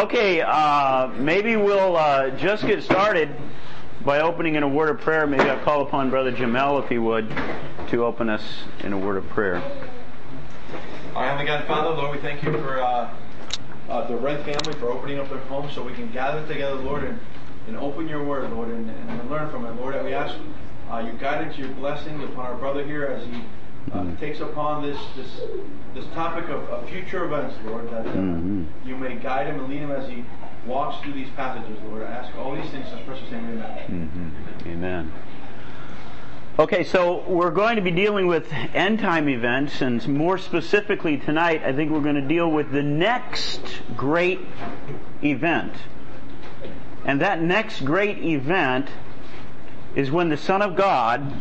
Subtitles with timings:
[0.00, 3.28] Okay, uh, maybe we'll uh, just get started
[4.02, 5.26] by opening in a word of prayer.
[5.26, 7.28] Maybe I'll call upon Brother Jamel, if he would,
[7.88, 8.42] to open us
[8.82, 9.56] in a word of prayer.
[11.14, 13.14] Our Heavenly God, Father, Lord, we thank you for uh,
[13.90, 17.04] uh, the Red family for opening up their home so we can gather together, Lord,
[17.04, 17.20] and,
[17.68, 19.72] and open your word, Lord, and, and learn from it.
[19.72, 20.34] Lord, we ask
[20.90, 23.44] uh, your guidance, your blessings upon our brother here as he
[23.92, 24.16] uh, Mm-hmm.
[24.16, 25.40] takes upon this this
[25.94, 28.66] this topic of, of future events, Lord, that uh, Mhm.
[28.84, 30.24] you may guide him and lead him as he
[30.66, 32.02] walks through these passages, Lord.
[32.02, 34.32] I ask all these things in his precious name, amen.
[34.64, 34.72] Mhm.
[34.72, 35.12] Amen.
[36.58, 41.62] Okay, so we're going to be dealing with end time events, and more specifically tonight,
[41.64, 44.40] I think we're going to deal with the next great
[45.24, 45.72] event.
[47.06, 48.88] And that next great event
[49.94, 51.32] is when the Son of God,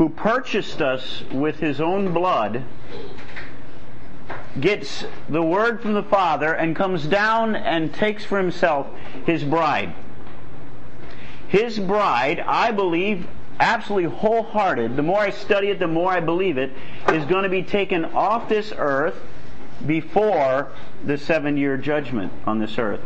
[0.00, 2.64] who purchased us with his own blood,
[4.58, 8.86] gets the word from the Father and comes down and takes for himself
[9.26, 9.92] his bride.
[11.48, 13.26] His bride, I believe,
[13.60, 16.72] absolutely wholehearted, the more I study it, the more I believe it,
[17.08, 19.20] is going to be taken off this earth
[19.86, 20.72] before
[21.04, 23.02] the seven year judgment on this earth.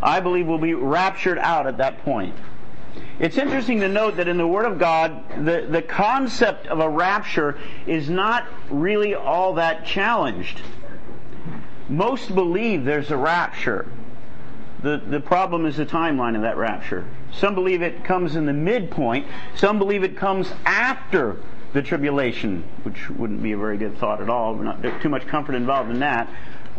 [0.00, 2.36] I believe will be raptured out at that point.
[3.18, 6.88] It's interesting to note that in the Word of God, the, the concept of a
[6.88, 10.60] rapture is not really all that challenged.
[11.88, 13.86] Most believe there's a rapture.
[14.82, 17.06] The, the problem is the timeline of that rapture.
[17.32, 19.26] Some believe it comes in the midpoint.
[19.54, 21.36] Some believe it comes after
[21.72, 24.54] the tribulation, which wouldn't be a very good thought at all.
[24.56, 26.28] Not too much comfort involved in that.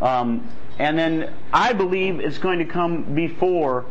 [0.01, 0.47] Um,
[0.79, 3.85] and then I believe it's going to come before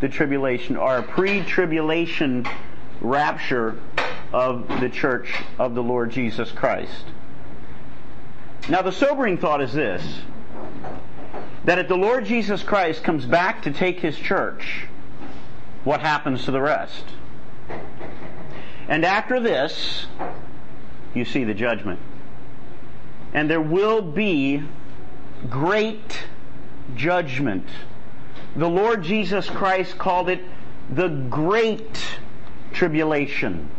[0.00, 2.46] the tribulation or a pre-tribulation
[3.00, 3.78] rapture
[4.32, 7.04] of the church of the Lord Jesus Christ.
[8.68, 10.20] Now the sobering thought is this
[11.64, 14.86] that if the Lord Jesus Christ comes back to take his church,
[15.84, 17.04] what happens to the rest?
[18.88, 20.06] And after this,
[21.14, 22.00] you see the judgment.
[23.34, 24.62] And there will be
[25.50, 26.24] great
[26.96, 27.66] judgment.
[28.56, 30.40] The Lord Jesus Christ called it
[30.90, 32.18] the great
[32.72, 33.70] tribulation.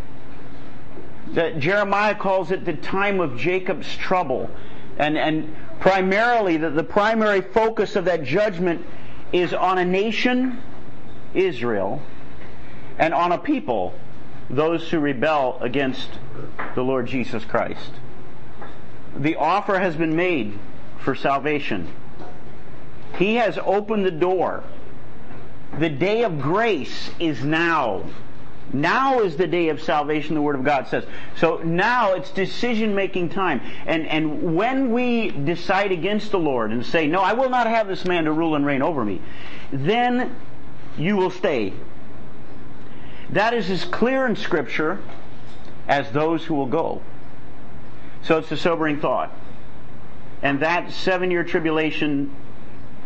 [1.33, 4.49] That Jeremiah calls it the time of Jacob's trouble.
[4.97, 8.85] And, and primarily, the, the primary focus of that judgment
[9.31, 10.61] is on a nation,
[11.33, 12.01] Israel,
[12.97, 13.93] and on a people,
[14.49, 16.09] those who rebel against
[16.75, 17.91] the Lord Jesus Christ.
[19.15, 20.57] The offer has been made
[20.99, 21.87] for salvation.
[23.19, 24.63] He has opened the door.
[25.77, 28.05] The day of grace is now.
[28.71, 31.03] Now is the day of salvation, the Word of God says.
[31.35, 33.61] So now it's decision making time.
[33.85, 37.87] And, and when we decide against the Lord and say, no, I will not have
[37.89, 39.21] this man to rule and reign over me,
[39.73, 40.33] then
[40.97, 41.73] you will stay.
[43.31, 44.99] That is as clear in Scripture
[45.89, 47.01] as those who will go.
[48.21, 49.33] So it's a sobering thought.
[50.41, 52.33] And that seven year tribulation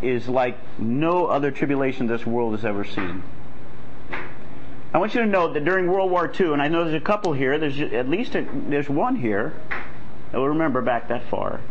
[0.03, 3.23] is like no other tribulation this world has ever seen.
[4.93, 7.03] I want you to note that during World War II, and I know there's a
[7.03, 9.53] couple here, there's at least a, there's one here
[10.31, 11.61] that will remember back that far.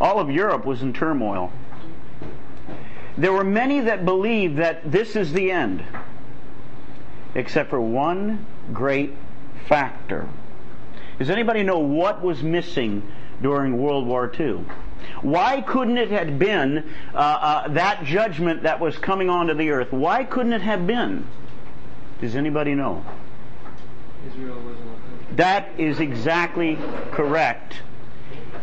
[0.00, 1.52] All of Europe was in turmoil.
[3.18, 5.84] There were many that believed that this is the end,
[7.34, 9.14] except for one great
[9.68, 10.28] factor.
[11.18, 13.06] Does anybody know what was missing
[13.40, 14.64] during World War II?
[15.22, 16.84] Why couldn't it have been
[17.14, 19.92] uh, uh, that judgment that was coming onto the earth?
[19.92, 21.26] Why couldn't it have been?
[22.20, 23.04] Does anybody know?
[24.28, 25.36] Israel was not.
[25.36, 26.78] That is exactly
[27.10, 27.76] correct.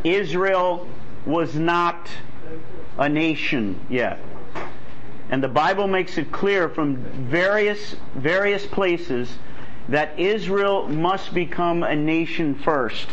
[0.03, 0.87] Israel
[1.25, 2.09] was not
[2.97, 4.19] a nation yet.
[5.29, 9.37] And the Bible makes it clear from various various places
[9.89, 13.07] that Israel must become a nation first.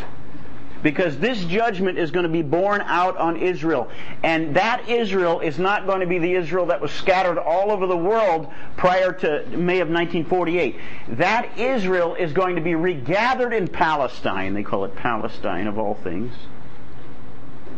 [0.81, 3.89] Because this judgment is going to be borne out on Israel.
[4.23, 7.85] And that Israel is not going to be the Israel that was scattered all over
[7.85, 10.75] the world prior to May of 1948.
[11.09, 14.53] That Israel is going to be regathered in Palestine.
[14.53, 16.33] They call it Palestine of all things.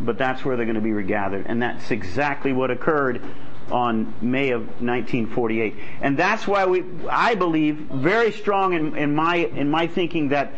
[0.01, 1.45] But that's where they're going to be regathered.
[1.47, 3.21] And that's exactly what occurred
[3.71, 5.75] on May of 1948.
[6.01, 10.53] And that's why we, I believe, very strong in, in my, in my thinking that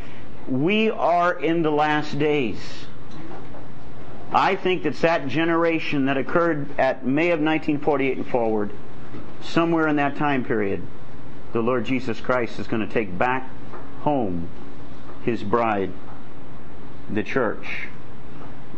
[0.47, 2.59] we are in the last days.
[4.31, 8.71] I think it's that generation that occurred at May of 1948 and forward,
[9.41, 10.81] somewhere in that time period,
[11.51, 13.49] the Lord Jesus Christ is going to take back
[14.01, 14.49] home
[15.23, 15.91] his bride,
[17.09, 17.87] the church.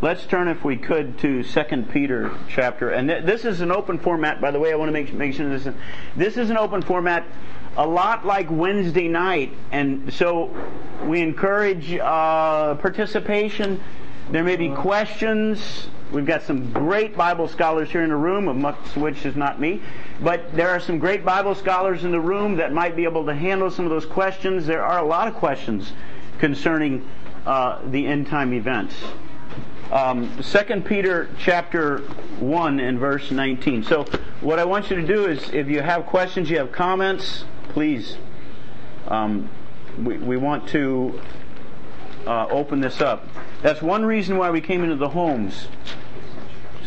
[0.02, 2.90] Let's turn, if we could, to Second Peter chapter.
[2.90, 4.70] And th- this is an open format, by the way.
[4.72, 5.74] I want to make, make sure this is,
[6.14, 7.24] this is an open format,
[7.76, 9.52] a lot like Wednesday night.
[9.70, 10.54] And so
[11.04, 13.82] we encourage uh, participation.
[14.30, 15.88] There may be questions.
[16.10, 19.82] We've got some great Bible scholars here in the room, of which is not me.
[20.20, 23.34] But there are some great Bible scholars in the room that might be able to
[23.34, 24.66] handle some of those questions.
[24.66, 25.92] There are a lot of questions
[26.38, 27.06] concerning
[27.44, 28.94] uh, the end time events.
[29.90, 31.98] Um, 2 Peter chapter
[32.40, 33.84] 1 and verse 19.
[33.84, 34.04] So
[34.40, 38.16] what I want you to do is if you have questions, you have comments, please.
[39.06, 39.48] Um,
[39.96, 41.20] we, we want to
[42.26, 43.28] uh, open this up.
[43.62, 45.68] That's one reason why we came into the homes,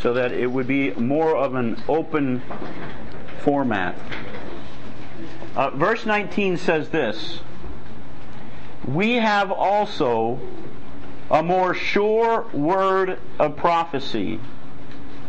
[0.01, 2.44] so that it would be more of an open
[3.44, 3.98] format.
[5.56, 7.40] Uh, verse 19 says this
[8.86, 10.42] We have also
[11.29, 14.39] a more sure word of prophecy,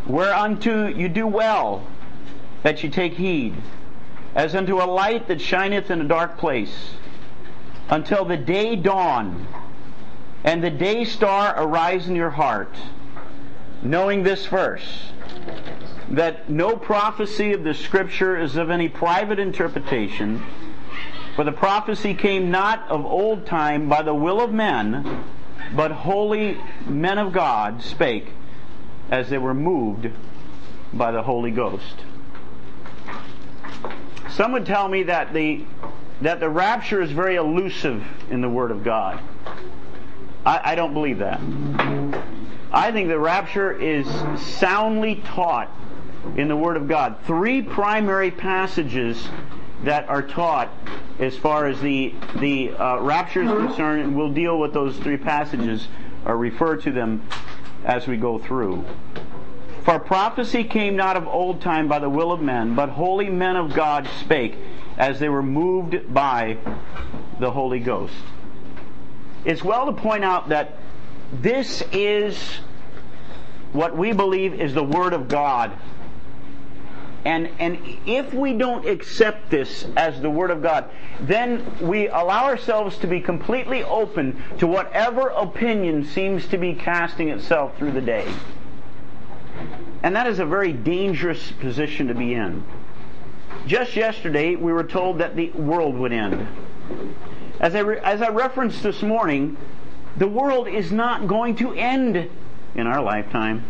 [0.07, 1.85] whereunto you do well
[2.63, 3.55] that you take heed,
[4.35, 6.95] as unto a light that shineth in a dark place,
[7.89, 9.47] until the day dawn
[10.43, 12.73] and the day star arise in your heart,
[13.83, 15.11] knowing this verse,
[16.09, 20.43] that no prophecy of the Scripture is of any private interpretation,
[21.35, 25.23] for the prophecy came not of old time by the will of men,
[25.75, 26.57] but holy
[26.87, 28.27] men of God spake
[29.09, 30.09] as they were moved
[30.93, 31.95] by the Holy Ghost.
[34.29, 35.65] Some would tell me that the
[36.21, 39.19] that the rapture is very elusive in the Word of God.
[40.45, 41.39] I, I don't believe that.
[42.71, 44.07] I think the rapture is
[44.39, 45.69] soundly taught
[46.37, 47.17] in the Word of God.
[47.25, 49.27] Three primary passages
[49.83, 50.69] that are taught
[51.19, 55.17] as far as the the uh, rapture is concerned, and we'll deal with those three
[55.17, 55.87] passages
[56.25, 57.27] or refer to them
[57.83, 58.85] as we go through.
[59.83, 63.55] For prophecy came not of old time by the will of men, but holy men
[63.55, 64.55] of God spake
[64.97, 66.57] as they were moved by
[67.39, 68.13] the Holy Ghost.
[69.43, 70.77] It's well to point out that
[71.33, 72.37] this is
[73.73, 75.71] what we believe is the Word of God
[77.23, 80.89] and, and if we don't accept this as the Word of God,
[81.19, 87.29] then we allow ourselves to be completely open to whatever opinion seems to be casting
[87.29, 88.31] itself through the day.
[90.01, 92.63] And that is a very dangerous position to be in.
[93.67, 96.47] Just yesterday, we were told that the world would end.
[97.59, 99.57] As I, re- as I referenced this morning,
[100.17, 102.27] the world is not going to end
[102.73, 103.63] in our lifetime.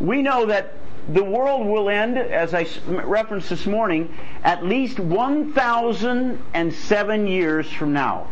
[0.00, 0.74] We know that
[1.08, 4.14] the world will end, as I referenced this morning,
[4.44, 8.28] at least 1,007 years from now.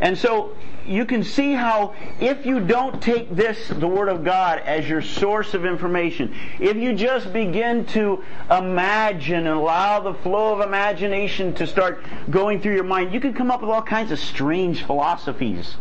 [0.00, 0.56] And so
[0.86, 5.02] you can see how if you don't take this, the Word of God, as your
[5.02, 11.54] source of information, if you just begin to imagine and allow the flow of imagination
[11.54, 14.84] to start going through your mind, you can come up with all kinds of strange
[14.84, 15.76] philosophies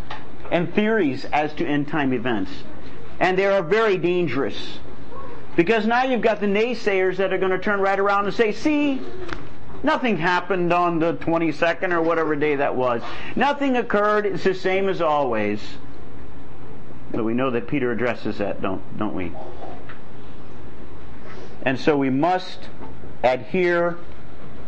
[0.52, 2.52] and theories as to end time events.
[3.24, 4.80] And they are very dangerous.
[5.56, 8.52] Because now you've got the naysayers that are going to turn right around and say,
[8.52, 9.02] see,
[9.82, 13.02] nothing happened on the 22nd or whatever day that was.
[13.38, 14.26] Nothing occurred.
[14.26, 15.62] It's the same as always.
[17.12, 19.32] But we know that Peter addresses that, don't, don't we?
[21.62, 22.68] And so we must
[23.24, 23.98] adhere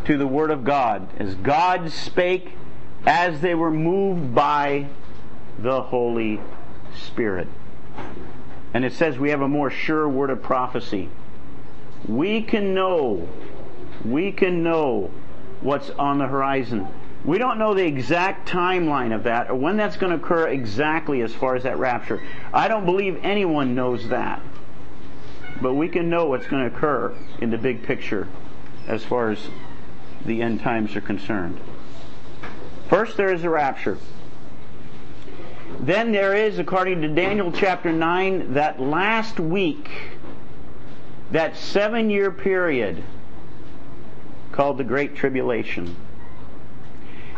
[0.05, 1.09] to the Word of God.
[1.19, 2.53] As God spake,
[3.05, 4.87] as they were moved by
[5.59, 6.39] the Holy
[6.95, 7.49] Spirit.
[8.75, 11.07] And it says we have a more sure word of prophecy.
[12.09, 13.29] We can know,
[14.03, 15.11] we can know
[15.61, 16.85] what's on the horizon.
[17.23, 21.21] We don't know the exact timeline of that or when that's going to occur exactly
[21.21, 22.21] as far as that rapture.
[22.53, 24.41] I don't believe anyone knows that.
[25.61, 28.27] But we can know what's going to occur in the big picture
[28.89, 29.39] as far as
[30.25, 31.61] the end times are concerned.
[32.89, 33.97] First, there is a rapture.
[35.79, 39.89] Then there is, according to Daniel chapter 9, that last week,
[41.31, 43.03] that seven year period
[44.51, 45.95] called the Great Tribulation.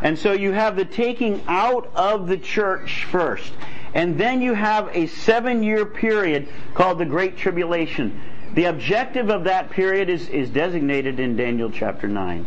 [0.01, 3.51] And so you have the taking out of the church first.
[3.93, 8.21] And then you have a seven year period called the Great Tribulation.
[8.53, 12.45] The objective of that period is, is designated in Daniel chapter 9.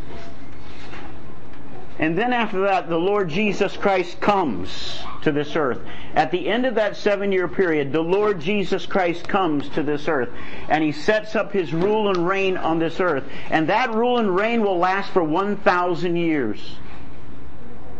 [2.00, 5.80] And then after that, the Lord Jesus Christ comes to this earth.
[6.14, 10.09] At the end of that seven year period, the Lord Jesus Christ comes to this
[10.09, 10.30] earth
[10.71, 13.25] and he sets up his rule and reign on this earth.
[13.50, 16.76] And that rule and reign will last for 1,000 years.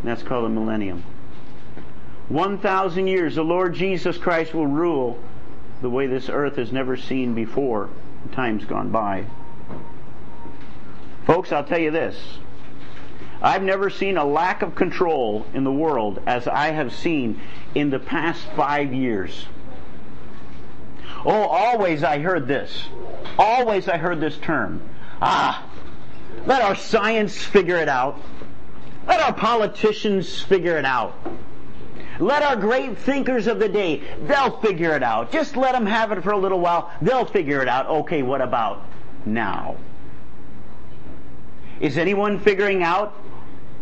[0.02, 1.04] That's called a millennium.
[2.30, 5.19] 1,000 years, the Lord Jesus Christ will rule
[5.83, 7.90] the way this earth has never seen before.
[8.33, 9.26] Time's gone by.
[11.26, 12.16] Folks, I'll tell you this.
[13.42, 17.40] I've never seen a lack of control in the world as I have seen
[17.75, 19.47] in the past five years.
[21.25, 22.88] Oh, always I heard this.
[23.38, 24.82] Always I heard this term.
[25.23, 25.66] Ah,
[26.47, 28.20] let our science figure it out.
[29.06, 31.14] Let our politicians figure it out.
[32.18, 35.32] Let our great thinkers of the day, they'll figure it out.
[35.32, 36.90] Just let them have it for a little while.
[37.00, 37.87] They'll figure it out.
[37.87, 38.85] Okay, what about
[39.25, 39.76] now?
[41.80, 43.14] Is anyone figuring out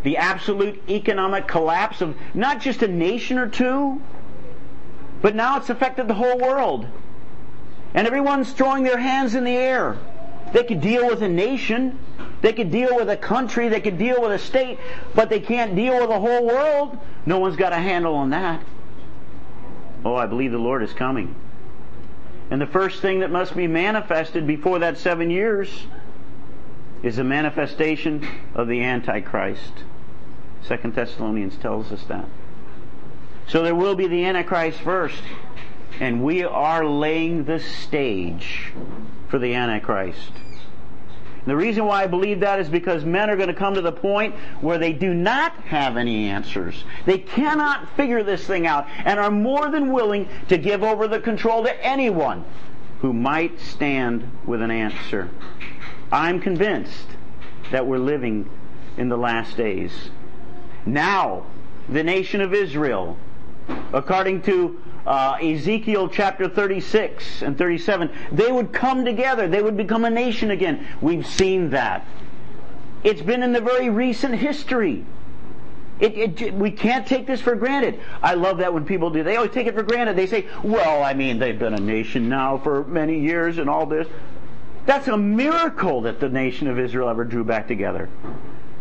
[0.03, 4.01] the absolute economic collapse of not just a nation or two,
[5.21, 6.87] but now it's affected the whole world?
[7.95, 9.97] And everyone's throwing their hands in the air.
[10.53, 11.99] They could deal with a nation.
[12.41, 13.69] They could deal with a country.
[13.69, 14.79] They could deal with a state.
[15.15, 16.99] But they can't deal with the whole world.
[17.27, 18.63] No one's got a handle on that.
[20.05, 21.35] Oh, I believe the Lord is coming.
[22.51, 25.87] And the first thing that must be manifested before that seven years
[27.03, 29.85] is a manifestation of the Antichrist.
[30.63, 32.27] Second Thessalonians tells us that.
[33.47, 35.23] So there will be the Antichrist first.
[36.01, 38.73] And we are laying the stage
[39.29, 40.33] for the Antichrist.
[41.47, 43.91] The reason why I believe that is because men are going to come to the
[43.93, 46.85] point where they do not have any answers.
[47.07, 51.21] They cannot figure this thing out and are more than willing to give over the
[51.21, 52.45] control to anyone
[53.01, 55.31] who might stand with an answer.
[56.11, 57.07] I'm convinced
[57.71, 58.49] that we're living
[58.97, 60.11] in the last days.
[60.85, 61.47] Now,
[61.89, 63.17] the nation of Israel,
[63.93, 69.49] according to uh, Ezekiel chapter 36 and 37, they would come together.
[69.49, 70.87] They would become a nation again.
[71.01, 72.07] We've seen that.
[73.05, 75.05] It's been in the very recent history.
[76.01, 78.01] It, it, we can't take this for granted.
[78.23, 79.23] I love that when people do.
[79.25, 80.17] They always take it for granted.
[80.17, 83.87] They say, well, I mean, they've been a nation now for many years and all
[83.87, 84.07] this.
[84.87, 88.09] That's a miracle that the nation of Israel ever drew back together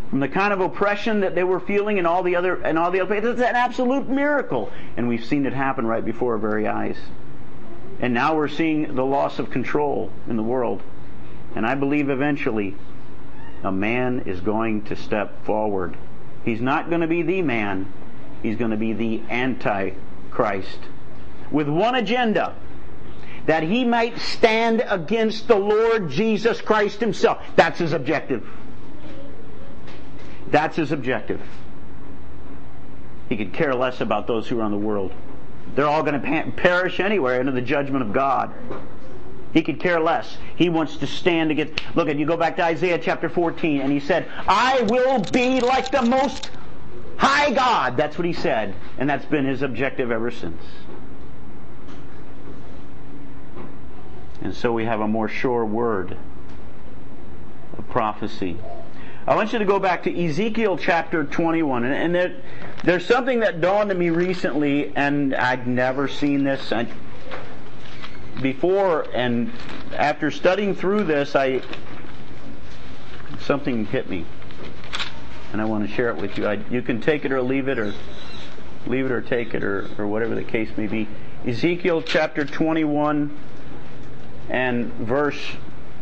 [0.09, 2.91] from the kind of oppression that they were feeling and all the other and all
[2.91, 6.67] the other it's an absolute miracle and we've seen it happen right before our very
[6.67, 6.97] eyes
[7.99, 10.81] and now we're seeing the loss of control in the world
[11.55, 12.75] and i believe eventually
[13.63, 15.97] a man is going to step forward
[16.47, 17.91] he's not going to be the man
[18.41, 20.79] he's going to be the antichrist
[21.51, 22.55] with one agenda
[23.45, 28.47] that he might stand against the lord jesus christ himself that's his objective
[30.49, 31.41] that's his objective.
[33.29, 35.11] He could care less about those who are in the world.
[35.75, 38.53] They're all going to perish anyway under the judgment of God.
[39.53, 40.37] He could care less.
[40.55, 41.81] He wants to stand against.
[41.95, 45.61] Look at you go back to Isaiah chapter 14, and he said, "I will be
[45.61, 46.51] like the most
[47.17, 50.61] high God." That's what he said, and that's been his objective ever since.
[54.41, 56.17] And so we have a more sure word
[57.77, 58.57] of prophecy.
[59.27, 61.83] I want you to go back to Ezekiel chapter 21.
[61.83, 62.37] And, there,
[62.85, 66.87] there's something that dawned on me recently, and I'd never seen this I,
[68.41, 69.07] before.
[69.13, 69.51] And
[69.95, 71.61] after studying through this, I
[73.39, 74.25] something hit me,
[75.51, 76.47] and I want to share it with you.
[76.47, 77.93] I, you can take it or leave it, or
[78.85, 81.07] leave it or take it, or, or whatever the case may be.
[81.45, 83.37] Ezekiel chapter 21
[84.49, 85.39] and verse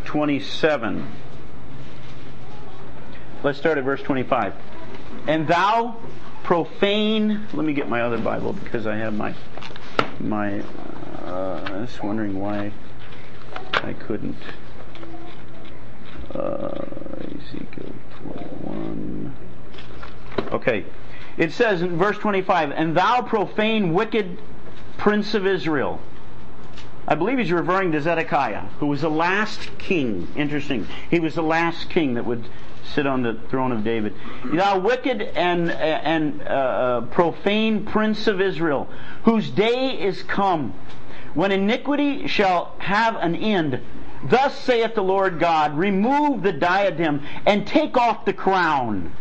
[0.05, 1.07] 27.
[3.43, 4.53] Let's start at verse 25.
[5.27, 5.97] And thou
[6.43, 9.35] profane, let me get my other Bible because I have my,
[10.19, 10.63] my,
[11.25, 12.71] uh, I was wondering why
[13.73, 14.37] I couldn't.
[16.33, 16.85] Uh,
[17.39, 17.93] Ezekiel
[18.63, 19.35] 21.
[20.51, 20.85] Okay.
[21.37, 24.37] It says in verse 25, And thou profane wicked
[24.97, 25.99] prince of Israel.
[27.07, 30.27] I believe he's referring to Zedekiah, who was the last king.
[30.35, 30.87] Interesting.
[31.09, 32.45] He was the last king that would
[32.93, 34.15] sit on the throne of David.
[34.45, 38.89] Thou wicked and, and uh, uh, profane prince of Israel,
[39.23, 40.73] whose day is come,
[41.35, 43.79] when iniquity shall have an end.
[44.23, 49.13] Thus saith the Lord God, remove the diadem and take off the crown.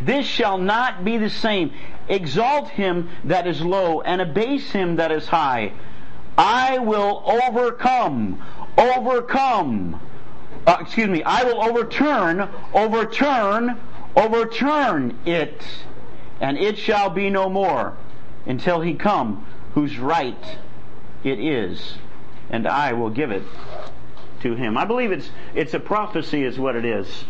[0.00, 1.72] This shall not be the same.
[2.08, 5.72] Exalt him that is low and abase him that is high.
[6.38, 8.42] I will overcome,
[8.78, 10.00] overcome
[10.68, 13.80] uh, excuse me, I will overturn, overturn,
[14.14, 15.62] overturn it,
[16.42, 17.96] and it shall be no more
[18.44, 20.58] until he come whose right
[21.24, 21.94] it is,
[22.50, 23.42] and I will give it
[24.42, 24.78] to him.
[24.78, 27.24] I believe it's it's a prophecy is what it is.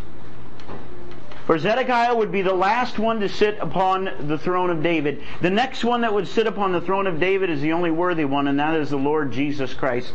[1.46, 5.22] For Zedekiah would be the last one to sit upon the throne of David.
[5.40, 8.26] The next one that would sit upon the throne of David is the only worthy
[8.26, 10.12] one, and that is the Lord Jesus Christ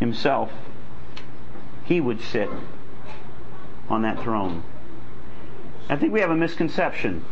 [0.00, 0.52] himself.
[1.86, 2.50] He would sit
[3.88, 4.62] on that throne.
[5.88, 7.24] I think we have a misconception.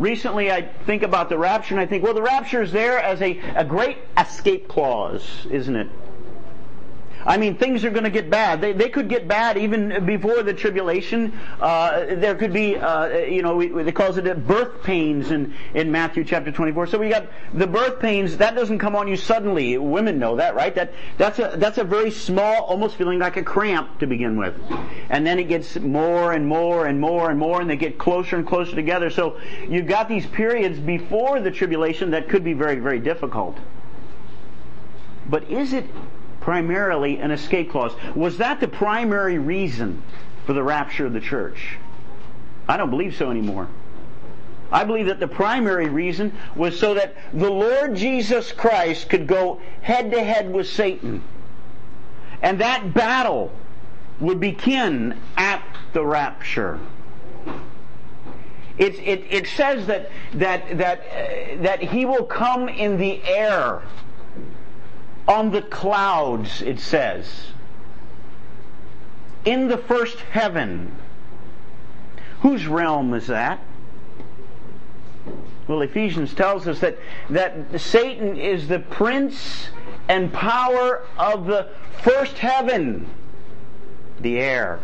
[0.00, 3.20] Recently, I think about the rapture and I think, well, the rapture is there as
[3.20, 5.88] a, a great escape clause, isn't it?
[7.26, 8.60] I mean, things are going to get bad.
[8.60, 11.38] They, they could get bad even before the tribulation.
[11.60, 15.92] Uh, there could be, uh, you know, we, they calls it birth pains in, in
[15.92, 16.86] Matthew chapter 24.
[16.86, 18.36] So we got the birth pains.
[18.38, 19.76] That doesn't come on you suddenly.
[19.78, 20.74] Women know that, right?
[20.74, 24.54] That that's a that's a very small, almost feeling like a cramp to begin with,
[25.10, 28.36] and then it gets more and more and more and more, and they get closer
[28.36, 29.10] and closer together.
[29.10, 33.58] So you've got these periods before the tribulation that could be very very difficult.
[35.28, 35.86] But is it
[36.40, 37.92] primarily an escape clause.
[38.14, 40.02] Was that the primary reason
[40.46, 41.76] for the rapture of the church?
[42.68, 43.68] I don't believe so anymore.
[44.72, 49.60] I believe that the primary reason was so that the Lord Jesus Christ could go
[49.82, 51.22] head to head with Satan.
[52.42, 53.52] And that battle
[54.20, 56.78] would begin at the rapture.
[58.78, 63.82] It, it, it says that, that, that, uh, that he will come in the air
[65.28, 67.48] on the clouds, it says.
[69.44, 70.94] In the first heaven.
[72.40, 73.60] Whose realm is that?
[75.68, 76.98] Well, Ephesians tells us that,
[77.28, 79.68] that Satan is the prince
[80.08, 81.68] and power of the
[82.02, 83.08] first heaven,
[84.20, 84.80] the air.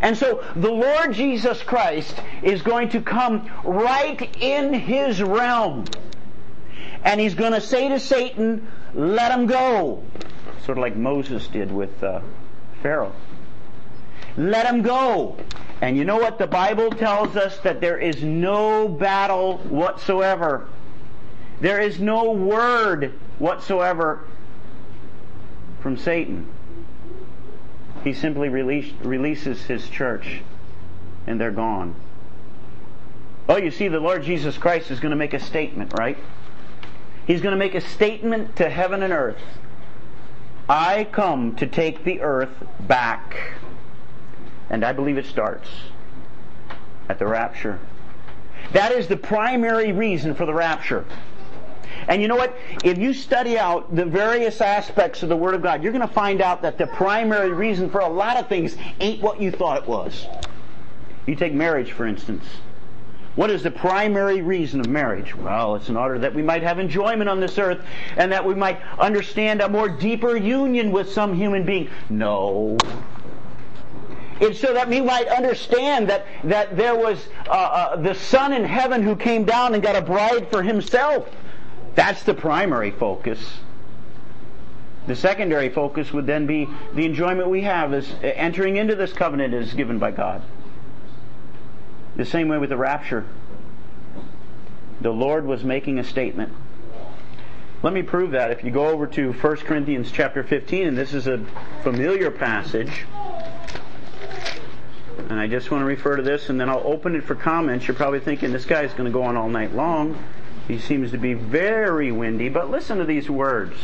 [0.00, 5.86] And so the Lord Jesus Christ is going to come right in his realm.
[7.06, 10.02] And he's going to say to Satan, let him go.
[10.64, 12.20] Sort of like Moses did with uh,
[12.82, 13.12] Pharaoh.
[14.36, 15.38] Let him go.
[15.80, 16.38] And you know what?
[16.38, 20.66] The Bible tells us that there is no battle whatsoever.
[21.60, 24.24] There is no word whatsoever
[25.80, 26.48] from Satan.
[28.02, 30.40] He simply release, releases his church
[31.28, 31.94] and they're gone.
[33.48, 36.18] Oh, you see, the Lord Jesus Christ is going to make a statement, right?
[37.26, 39.40] He's going to make a statement to heaven and earth.
[40.68, 43.36] I come to take the earth back.
[44.70, 45.68] And I believe it starts
[47.08, 47.78] at the rapture.
[48.72, 51.04] That is the primary reason for the rapture.
[52.08, 52.56] And you know what?
[52.84, 56.12] If you study out the various aspects of the Word of God, you're going to
[56.12, 59.82] find out that the primary reason for a lot of things ain't what you thought
[59.82, 60.26] it was.
[61.26, 62.44] You take marriage, for instance.
[63.36, 65.36] What is the primary reason of marriage?
[65.36, 67.80] Well, it's in order that we might have enjoyment on this earth
[68.16, 71.90] and that we might understand a more deeper union with some human being.
[72.08, 72.78] No.
[74.40, 78.64] It's so that we might understand that, that there was uh, uh, the Son in
[78.64, 81.28] heaven who came down and got a bride for himself.
[81.94, 83.38] That's the primary focus.
[85.06, 89.52] The secondary focus would then be the enjoyment we have as entering into this covenant
[89.52, 90.42] is given by God.
[92.16, 93.26] The same way with the rapture.
[95.00, 96.52] The Lord was making a statement.
[97.82, 98.50] Let me prove that.
[98.50, 101.44] If you go over to 1 Corinthians chapter 15, and this is a
[101.82, 103.04] familiar passage,
[105.28, 107.86] and I just want to refer to this, and then I'll open it for comments.
[107.86, 110.18] You're probably thinking this guy's going to go on all night long.
[110.66, 113.76] He seems to be very windy, but listen to these words.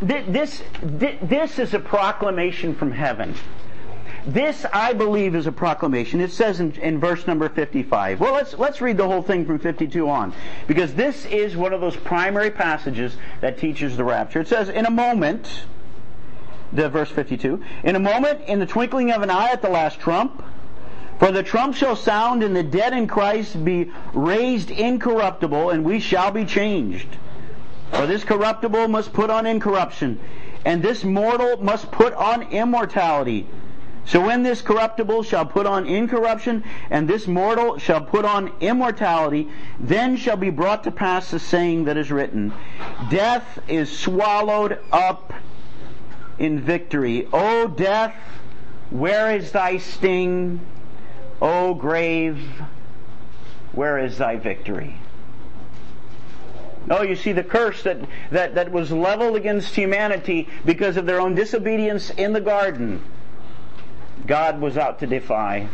[0.00, 3.34] This, this is a proclamation from heaven.
[4.26, 6.20] This, I believe, is a proclamation.
[6.20, 8.20] It says in, in, verse number 55.
[8.20, 10.34] Well, let's, let's read the whole thing from 52 on.
[10.66, 14.40] Because this is one of those primary passages that teaches the rapture.
[14.40, 15.64] It says, In a moment,
[16.72, 20.00] the verse 52, In a moment, in the twinkling of an eye at the last
[20.00, 20.42] trump,
[21.18, 25.98] for the trump shall sound, and the dead in Christ be raised incorruptible, and we
[25.98, 27.08] shall be changed.
[27.92, 30.20] For this corruptible must put on incorruption,
[30.64, 33.48] and this mortal must put on immortality.
[34.08, 39.48] So when this corruptible shall put on incorruption, and this mortal shall put on immortality,
[39.78, 42.54] then shall be brought to pass the saying that is written,
[43.10, 45.34] Death is swallowed up
[46.38, 47.28] in victory.
[47.34, 48.14] O death,
[48.88, 50.60] where is thy sting?
[51.42, 52.40] O grave,
[53.72, 54.96] where is thy victory?
[56.90, 57.98] Oh, you see the curse that,
[58.30, 63.02] that, that was leveled against humanity because of their own disobedience in the garden
[64.26, 65.68] God was out to defy.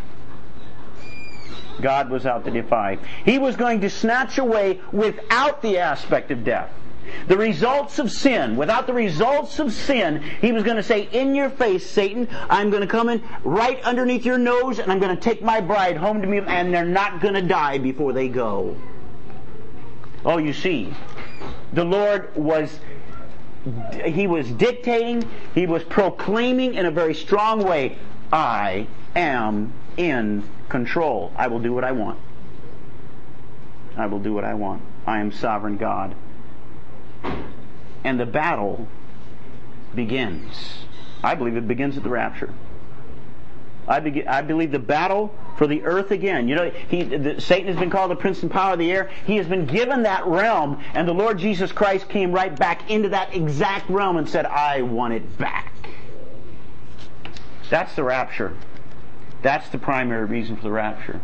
[1.80, 2.98] God was out to defy.
[3.24, 6.70] He was going to snatch away without the aspect of death.
[7.26, 8.56] The results of sin.
[8.56, 12.70] Without the results of sin, he was going to say, in your face, Satan, I'm
[12.70, 15.96] going to come in right underneath your nose and I'm going to take my bride
[15.96, 18.76] home to me and they're not going to die before they go.
[20.24, 20.94] Oh, you see,
[21.72, 22.78] the Lord was
[24.04, 27.96] he was dictating, he was proclaiming in a very strong way,
[28.34, 31.32] I am in control.
[31.36, 32.18] I will do what I want.
[33.96, 34.82] I will do what I want.
[35.06, 36.16] I am sovereign God.
[38.02, 38.88] And the battle
[39.94, 40.78] begins.
[41.22, 42.52] I believe it begins at the rapture.
[43.86, 46.48] I, be, I believe the battle for the earth again.
[46.48, 49.10] You know, he, the, Satan has been called the prince and power of the air.
[49.26, 53.10] He has been given that realm, and the Lord Jesus Christ came right back into
[53.10, 55.73] that exact realm and said, I want it back.
[57.70, 58.56] That's the rapture.
[59.42, 61.20] That's the primary reason for the rapture.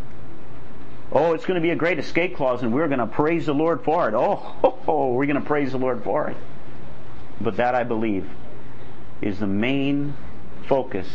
[1.13, 3.55] Oh, it's going to be a great escape clause, and we're going to praise the
[3.55, 4.15] Lord for it.
[4.15, 6.37] Oh, we're going to praise the Lord for it.
[7.41, 8.29] But that, I believe,
[9.21, 10.15] is the main
[10.69, 11.09] focus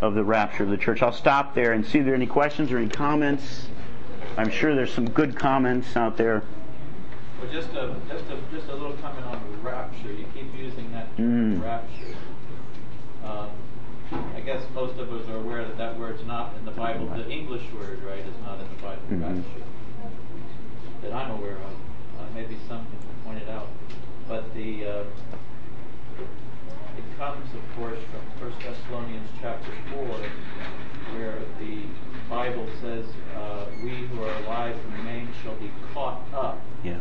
[0.00, 1.00] of the rapture of the church.
[1.00, 3.68] I'll stop there and see if there are any questions or any comments.
[4.36, 6.42] I'm sure there's some good comments out there.
[7.40, 10.12] Well, just a, just a, just a little comment on the rapture.
[10.12, 11.62] You keep using that term, mm.
[11.62, 12.16] rapture.
[13.24, 13.48] Uh,
[14.12, 17.06] I guess most of us are aware that that word's not in the Bible.
[17.08, 19.02] The English word, right, is not in the Bible.
[19.10, 19.40] Mm-hmm.
[21.02, 21.72] That I'm aware of.
[22.20, 23.68] Uh, maybe some can point it out.
[24.28, 25.04] But the uh,
[26.98, 27.98] it comes, of course,
[28.38, 30.04] from 1 Thessalonians chapter 4,
[31.16, 31.84] where the
[32.28, 36.98] Bible says, uh, We who are alive and remain shall be caught up yeah.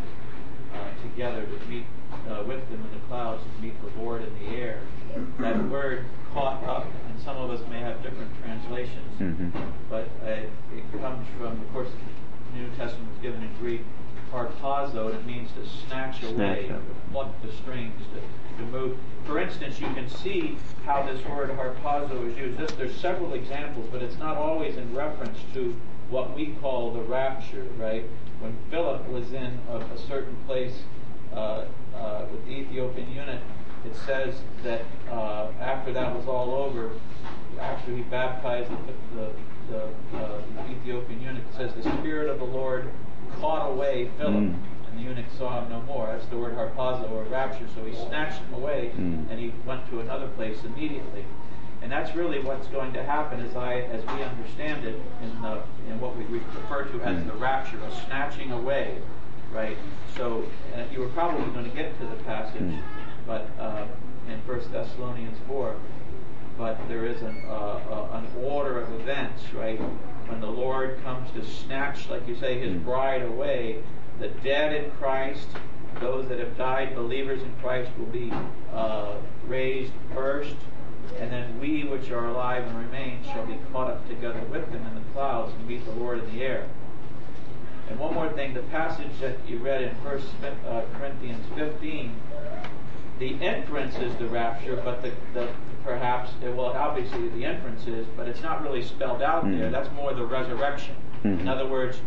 [0.73, 1.85] uh, together to meet
[2.29, 4.81] uh, with them in the clouds to meet the Lord in the air.
[5.39, 6.87] That word caught up,
[7.23, 9.49] some of us may have different translations, mm-hmm.
[9.89, 10.41] but uh,
[10.75, 11.89] it comes from, of course,
[12.53, 13.81] the New Testament was given in Greek,
[14.31, 16.79] harpazo, and it means to snatch away, to
[17.11, 18.97] pluck the strings, to, to move.
[19.25, 22.57] For instance, you can see how this word harpazo is used.
[22.57, 25.75] This, there's several examples, but it's not always in reference to
[26.09, 28.05] what we call the rapture, right?
[28.39, 30.73] When Philip was in a, a certain place
[31.33, 33.41] uh, uh, with the Ethiopian eunuch,
[33.85, 36.91] it says that uh, after that was all over,
[37.59, 39.31] after he baptized the, the,
[39.69, 42.91] the, uh, the Ethiopian eunuch, it says the Spirit of the Lord
[43.39, 44.33] caught away Philip.
[44.33, 44.55] Mm.
[44.91, 46.07] And the eunuch saw him no more.
[46.07, 47.67] That's the word harpazo or rapture.
[47.75, 49.29] So he snatched him away mm.
[49.29, 51.25] and he went to another place immediately.
[51.81, 55.63] And that's really what's going to happen as I as we understand it in the
[55.89, 57.25] in what we refer to as mm.
[57.25, 58.99] the rapture, a snatching away.
[59.51, 59.77] Right?
[60.15, 62.81] So uh, you were probably going to get to the passage, mm.
[63.25, 63.85] But uh,
[64.29, 65.75] in First Thessalonians four,
[66.57, 69.79] but there is an, uh, uh, an order of events, right?
[70.27, 72.83] When the Lord comes to snatch, like you say, his mm.
[72.83, 73.81] bride away,
[74.19, 75.47] the dead in Christ,
[75.99, 78.31] those that have died, believers in Christ, will be
[78.73, 79.15] uh,
[79.47, 80.55] raised first,
[81.19, 84.85] and then we which are alive and remain shall be caught up together with them
[84.85, 86.67] in the clouds and meet the Lord in the air.
[87.89, 90.21] And one more thing, the passage that you read in 1
[90.67, 92.15] uh, Corinthians 15,
[93.21, 95.47] the entrance is the rapture, but the, the
[95.83, 99.59] perhaps, well, obviously the inference is, but it's not really spelled out mm-hmm.
[99.59, 99.69] there.
[99.69, 100.95] That's more the resurrection.
[101.23, 101.41] Mm-hmm.
[101.41, 101.99] In other words,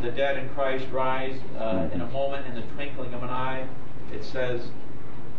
[0.00, 1.94] the dead in Christ rise uh, mm-hmm.
[1.94, 3.68] in a moment, in the twinkling of an eye.
[4.10, 4.62] It says,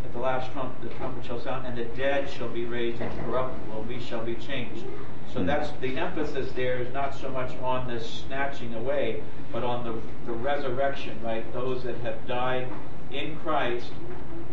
[0.05, 3.85] at the last trump, the trumpet shall sound, and the dead shall be raised incorruptible,
[3.89, 4.85] we shall be changed.
[5.33, 5.47] So mm-hmm.
[5.47, 9.99] that's the emphasis there is not so much on this snatching away, but on the,
[10.31, 11.51] the resurrection, right?
[11.51, 12.67] Those that have died
[13.11, 13.91] in Christ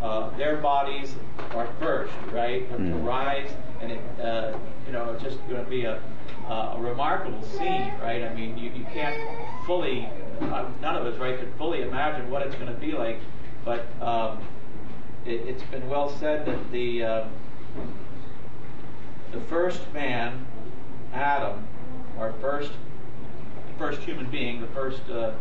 [0.03, 1.15] uh, their bodies
[1.53, 2.71] are first, right?
[2.71, 2.93] Mm.
[2.93, 4.57] To rise, and it, uh,
[4.87, 6.01] you know, it's just going to be a,
[6.49, 8.23] a remarkable scene, right?
[8.23, 9.17] I mean, you, you can't
[9.67, 10.09] fully,
[10.41, 13.21] uh, none of us, right, could fully imagine what it's going to be like,
[13.65, 14.39] but um,
[15.25, 17.29] it, has been well said that the uh,
[19.33, 20.47] the first man,
[21.13, 21.67] Adam,
[22.19, 22.71] our first
[23.79, 25.33] first human being, the first uh,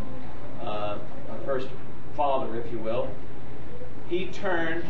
[0.61, 0.97] uh,
[1.45, 1.67] first
[2.15, 3.09] father, if you will,
[4.09, 4.83] he turned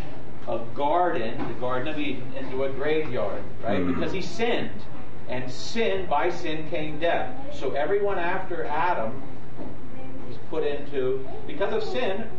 [0.48, 3.80] a garden, the Garden of Eden, into a graveyard, right?
[3.80, 3.96] Mm.
[3.96, 4.70] Because he sinned.
[5.28, 7.34] And sin, by sin came death.
[7.56, 9.24] So everyone after Adam
[10.28, 12.30] was put into, because of sin,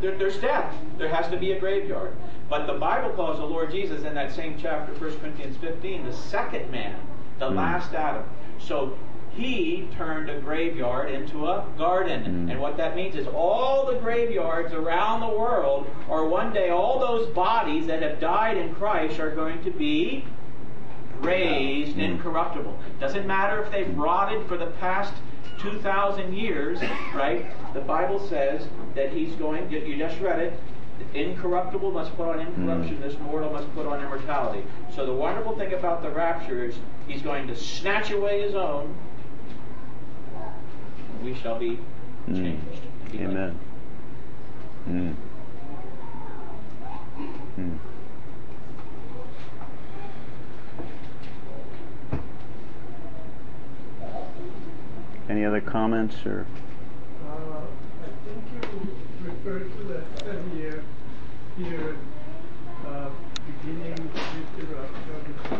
[0.00, 0.72] there, there's death.
[0.98, 2.14] There has to be a graveyard.
[2.48, 6.12] But the Bible calls the Lord Jesus in that same chapter, 1 Corinthians 15, the
[6.12, 6.98] second man,
[7.40, 7.56] the mm.
[7.56, 8.24] last Adam.
[8.58, 8.96] So
[9.38, 12.24] he turned a graveyard into a garden.
[12.24, 12.50] Mm.
[12.50, 16.98] And what that means is all the graveyards around the world, are one day all
[16.98, 20.24] those bodies that have died in Christ are going to be
[21.20, 22.02] raised mm.
[22.02, 22.76] incorruptible.
[22.98, 25.14] Doesn't matter if they've rotted for the past
[25.60, 26.80] 2,000 years,
[27.14, 30.52] right, the Bible says that he's going, you just read it,
[31.14, 33.02] incorruptible must put on incorruption, mm.
[33.02, 34.64] this mortal must put on immortality.
[34.94, 36.74] So the wonderful thing about the rapture is
[37.06, 38.96] he's going to snatch away his own,
[41.22, 41.78] we shall be
[42.26, 42.62] changed.
[43.12, 43.20] Mm.
[43.20, 43.58] Amen.
[44.88, 45.14] Mm.
[47.58, 47.78] Mm.
[55.28, 56.46] Any other comments or?
[57.26, 57.60] Uh,
[58.02, 60.82] I think you referred to that seven year
[61.56, 61.98] period
[62.86, 63.10] uh,
[63.62, 65.58] beginning with the rapture.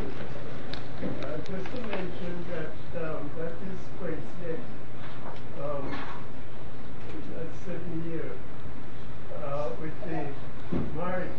[1.01, 4.64] Uh, just to mention that um, that is coincident.
[5.79, 5.91] Um,
[7.37, 8.33] that seven year
[9.45, 10.27] uh, with the
[10.97, 11.31] marriage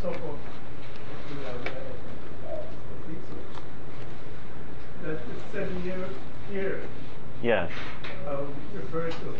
[0.00, 0.38] supper.
[5.02, 6.08] That's the seven year
[6.50, 6.88] period.
[7.42, 7.70] Yes.
[8.26, 9.34] Um, referred to.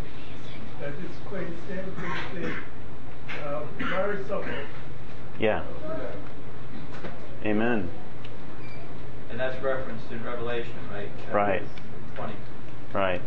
[0.81, 4.67] That is coincident with the uh, marriage supper.
[5.38, 5.64] Yeah.
[7.45, 7.91] Amen.
[9.31, 11.09] And that's referenced in Revelation, right?
[11.19, 11.62] Chapter right.
[12.17, 12.35] 20.
[12.93, 13.23] Right.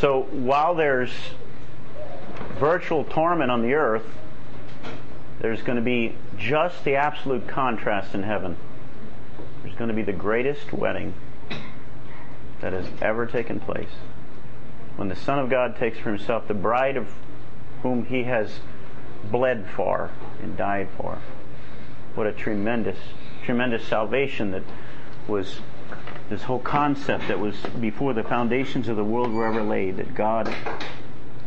[0.00, 1.12] So while there's
[2.58, 4.06] virtual torment on the earth,
[5.40, 8.56] there's going to be just the absolute contrast in heaven.
[9.62, 11.12] There's going to be the greatest wedding
[12.62, 13.90] that has ever taken place.
[14.96, 17.06] When the Son of God takes for himself the bride of
[17.82, 18.60] whom he has
[19.30, 20.08] bled for
[20.42, 21.18] and died for.
[22.14, 22.98] What a tremendous,
[23.44, 24.62] tremendous salvation that
[25.28, 25.60] was
[26.30, 30.14] this whole concept that was before the foundations of the world were ever laid, that
[30.14, 30.54] God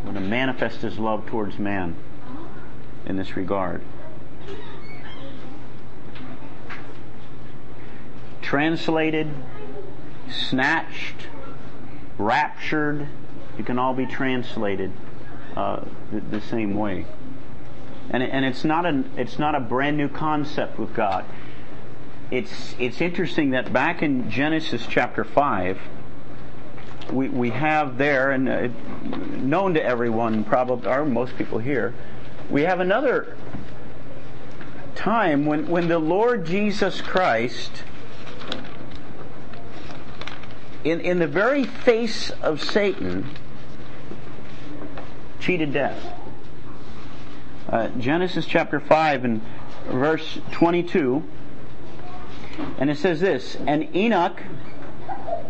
[0.04, 1.96] going to manifest his love towards man
[3.06, 3.82] in this regard.
[8.41, 9.32] Translated,
[10.30, 11.28] snatched,
[12.17, 13.08] raptured,
[13.58, 14.91] it can all be translated
[15.56, 17.06] uh, the, the, same way.
[18.10, 21.26] And, and it's not a it's not a brand new concept with God.
[22.34, 25.80] It's it's interesting that back in Genesis chapter five,
[27.12, 28.69] we we have there and uh,
[29.38, 31.93] known to everyone, probably or most people here,
[32.50, 33.38] we have another
[34.96, 37.84] time when when the Lord Jesus Christ
[40.84, 43.30] in, in the very face of Satan,
[45.39, 46.04] cheated death.
[47.69, 49.41] Uh, Genesis chapter 5 and
[49.86, 51.24] verse 22.
[52.78, 54.42] And it says this, And Enoch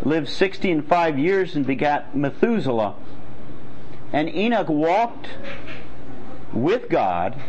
[0.02, 2.94] lived sixty and five years and begat Methuselah.
[4.12, 5.28] And Enoch walked
[6.52, 7.40] with God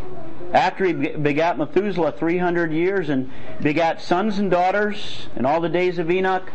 [0.53, 3.29] after he begat Methuselah 300 years and
[3.61, 6.49] begat sons and daughters and all the days of Enoch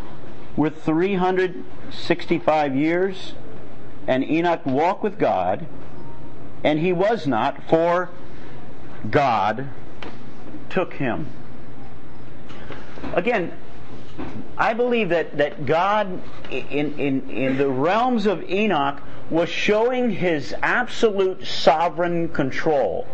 [0.57, 3.35] were 365 years,
[4.07, 5.67] and Enoch walked with God,
[6.65, 8.11] and he was not, for
[9.09, 9.69] God
[10.69, 11.29] took him.
[13.15, 13.53] Again,
[14.57, 16.21] I believe that, that God,
[16.51, 23.07] in, in, in the realms of Enoch, was showing his absolute sovereign control.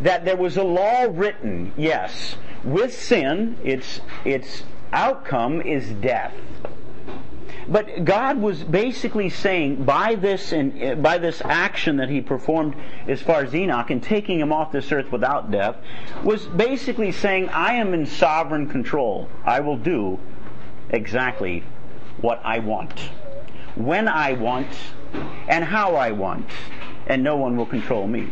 [0.00, 6.34] That there was a law written, yes, with sin, it's, it's outcome is death.
[7.68, 12.74] But God was basically saying by this and eh, by this action that He performed
[13.06, 15.76] as far as Enoch and taking him off this earth without death,
[16.24, 19.28] was basically saying, I am in sovereign control.
[19.44, 20.18] I will do
[20.88, 21.62] exactly
[22.22, 22.98] what I want,
[23.74, 24.68] when I want,
[25.46, 26.48] and how I want,
[27.06, 28.30] and no one will control me.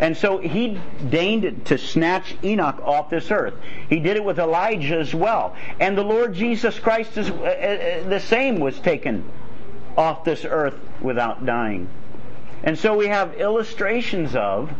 [0.00, 3.54] And so he deigned to snatch Enoch off this earth.
[3.90, 5.54] He did it with Elijah as well.
[5.78, 9.30] And the Lord Jesus Christ is uh, uh, the same was taken
[9.98, 11.88] off this earth without dying.
[12.62, 14.72] And so we have illustrations of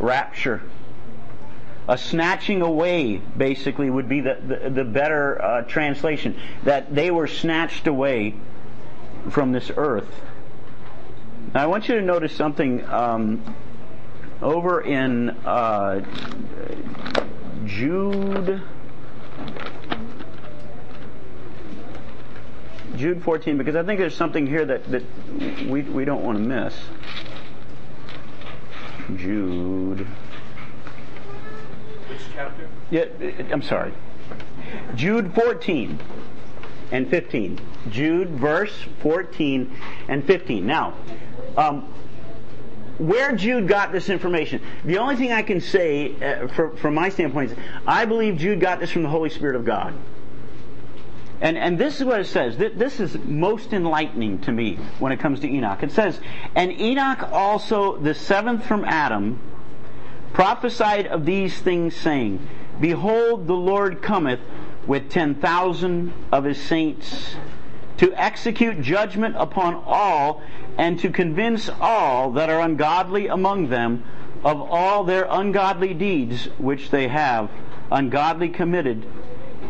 [0.00, 0.62] rapture.
[1.86, 6.38] A snatching away, basically, would be the, the, the better uh, translation.
[6.64, 8.34] That they were snatched away
[9.30, 10.08] from this earth.
[11.54, 13.42] Now, I want you to notice something um,
[14.42, 16.04] over in uh,
[17.66, 18.62] Jude.
[22.96, 25.04] Jude 14, because I think there's something here that, that
[25.68, 26.74] we, we don't want to miss.
[29.16, 30.06] Jude.
[32.08, 32.68] Which chapter?
[32.90, 33.04] Yeah,
[33.52, 33.92] I'm sorry.
[34.94, 35.98] Jude 14
[36.90, 37.60] and 15.
[37.90, 39.74] Jude verse 14
[40.08, 40.66] and 15.
[40.66, 40.94] Now,
[41.56, 41.92] um,
[42.98, 44.60] where Jude got this information.
[44.84, 48.60] The only thing I can say, uh, for, from my standpoint, is I believe Jude
[48.60, 49.94] got this from the Holy Spirit of God.
[51.40, 52.56] And, and this is what it says.
[52.56, 55.82] This is most enlightening to me when it comes to Enoch.
[55.84, 56.20] It says,
[56.56, 59.38] And Enoch also, the seventh from Adam,
[60.32, 62.46] prophesied of these things, saying,
[62.80, 64.40] Behold, the Lord cometh
[64.88, 67.36] with ten thousand of his saints
[67.98, 70.42] to execute judgment upon all
[70.76, 74.04] and to convince all that are ungodly among them
[74.44, 77.50] of all their ungodly deeds which they have
[77.90, 79.04] ungodly committed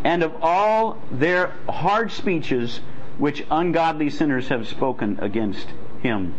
[0.05, 2.81] and of all their hard speeches
[3.17, 5.69] which ungodly sinners have spoken against
[6.03, 6.35] him.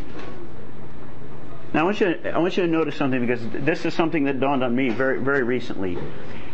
[1.74, 4.24] Now I want you to, I want you to notice something because this is something
[4.26, 5.98] that dawned on me very very recently.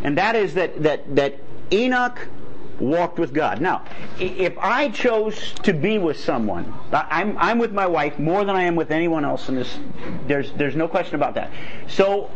[0.02, 1.38] And that is that that that
[1.72, 2.28] Enoch
[2.80, 3.60] walked with God.
[3.60, 3.84] Now,
[4.18, 8.64] if I chose to be with someone, I'm, I'm with my wife more than I
[8.64, 9.78] am with anyone else in this.
[10.26, 11.50] There's, there's no question about that.
[11.88, 12.30] So,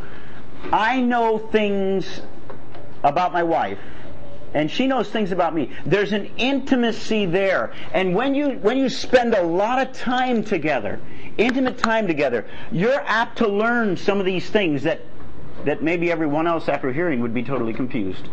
[0.72, 2.20] I know things
[3.03, 3.79] about my wife
[4.53, 5.70] and she knows things about me.
[5.87, 7.72] There's an intimacy there.
[7.94, 11.00] And when you, when you spend a lot of time together,
[11.38, 15.03] intimate time together, you're apt to learn some of these things that,
[15.64, 18.29] that maybe everyone else after hearing would be totally confused.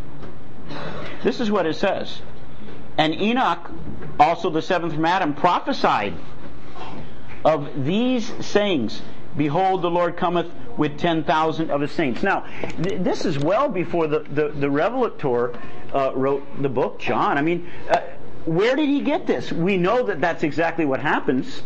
[1.24, 2.22] This is what it says.
[2.98, 3.70] And Enoch,
[4.20, 6.14] also the seventh from Adam, prophesied
[7.46, 9.02] of these sayings.
[9.36, 12.24] Behold, the Lord cometh with 10,000 of his saints.
[12.24, 12.46] Now,
[12.82, 15.58] th- this is well before the, the, the Revelator
[15.94, 17.38] uh, wrote the book, John.
[17.38, 18.02] I mean, uh,
[18.46, 19.52] where did he get this?
[19.52, 21.62] We know that that's exactly what happens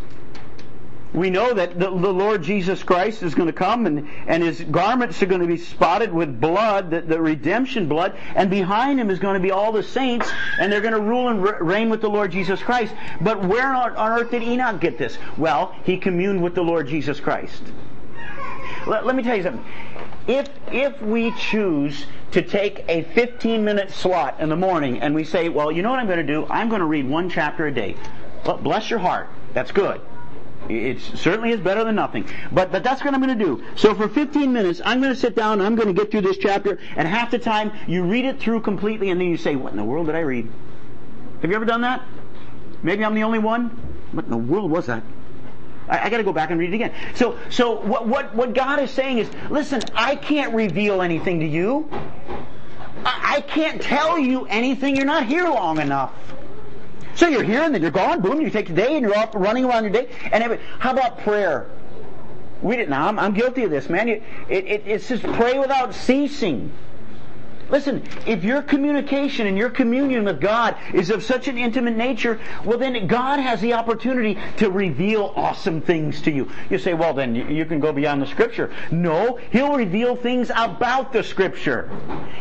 [1.14, 4.62] we know that the, the, Lord Jesus Christ is going to come and, and his
[4.62, 9.10] garments are going to be spotted with blood, the, the redemption blood, and behind him
[9.10, 12.02] is going to be all the saints, and they're going to rule and reign with
[12.02, 12.94] the Lord Jesus Christ.
[13.20, 15.18] But where on, on earth did Enoch get this?
[15.38, 17.62] Well, he communed with the Lord Jesus Christ.
[18.88, 19.66] Let, let me tell you something.
[20.28, 25.26] If, if we choose to take a 15 minute slot in the morning and we
[25.26, 26.48] say, well, you know what I'm going to do?
[26.50, 27.98] I'm going to read one chapter a day.
[28.46, 29.30] Well, bless your heart.
[29.54, 30.00] That's good.
[30.70, 32.28] It certainly is better than nothing.
[32.52, 33.64] But, but that's what I'm going to do.
[33.76, 36.22] So for 15 minutes, I'm going to sit down and I'm going to get through
[36.22, 39.56] this chapter, and half the time you read it through completely, and then you say,
[39.56, 40.50] What in the world did I read?
[41.42, 42.04] Have you ever done that?
[42.84, 43.70] Maybe I'm the only one?
[44.12, 45.04] What in the world was that?
[45.88, 46.94] I, I got to go back and read it again.
[47.16, 51.46] So, so what, what, what God is saying is, listen, I can't reveal anything to
[51.46, 51.90] you.
[53.04, 54.96] I, I can't tell you anything.
[54.96, 56.14] You're not here long enough.
[57.22, 58.20] So you're here and then you're gone.
[58.20, 60.10] Boom, you take the day and you're off running around your day.
[60.32, 61.70] And every, how about prayer?
[62.64, 62.94] We didn't.
[62.94, 64.10] I'm, I'm guilty of this, man.
[64.10, 66.72] it, it, it says pray without ceasing.
[67.72, 72.40] Listen, if your communication and your communion with God is of such an intimate nature,
[72.66, 76.50] well then God has the opportunity to reveal awesome things to you.
[76.70, 78.74] You say, well then you can go beyond the scripture.
[78.92, 81.90] No, He'll reveal things about the scripture.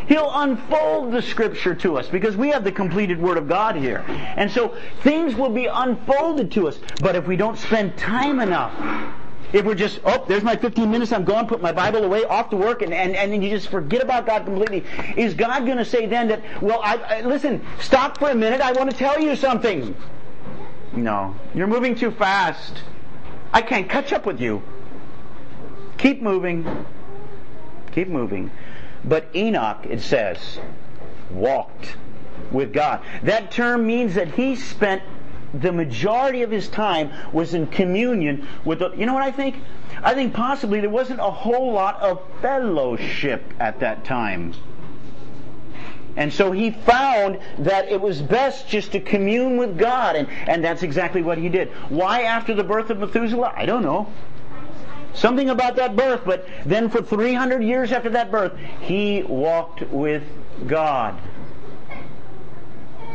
[0.07, 4.03] He'll unfold the scripture to us because we have the completed word of God here.
[4.07, 6.77] And so things will be unfolded to us.
[6.99, 8.73] But if we don't spend time enough
[9.53, 12.49] if we're just, oh, there's my 15 minutes, I'm gone, put my Bible away, off
[12.51, 14.83] to work, and, and, and then you just forget about God completely,
[15.17, 18.61] is God going to say then that, well, I, I, listen, stop for a minute,
[18.61, 19.95] I want to tell you something?
[20.93, 21.35] No.
[21.53, 22.83] You're moving too fast.
[23.53, 24.61] I can't catch up with you.
[25.97, 26.85] Keep moving.
[27.91, 28.51] Keep moving.
[29.03, 30.59] But Enoch, it says,
[31.29, 31.95] walked
[32.51, 33.01] with God.
[33.23, 35.01] That term means that he spent
[35.53, 39.55] the majority of his time was in communion with the, you know what I think?
[40.03, 44.53] I think possibly there wasn't a whole lot of fellowship at that time.
[46.15, 50.63] And so he found that it was best just to commune with God, and, and
[50.63, 51.69] that's exactly what he did.
[51.89, 53.53] Why after the birth of Methuselah?
[53.55, 54.11] I don't know.
[55.13, 60.23] Something about that birth, but then for 300 years after that birth, he walked with
[60.67, 61.19] God.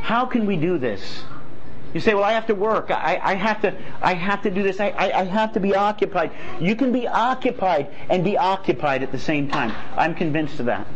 [0.02, 1.22] How can we do this?
[1.96, 2.90] You say, well, I have to work.
[2.90, 4.80] I, I have to, I have to do this.
[4.80, 6.30] I, I, I have to be occupied.
[6.60, 9.72] You can be occupied and be occupied at the same time.
[9.96, 10.86] I'm convinced of that.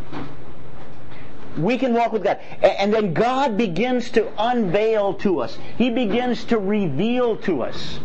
[1.57, 2.39] We can walk with God.
[2.61, 5.57] And then God begins to unveil to us.
[5.79, 7.99] He begins to reveal to us.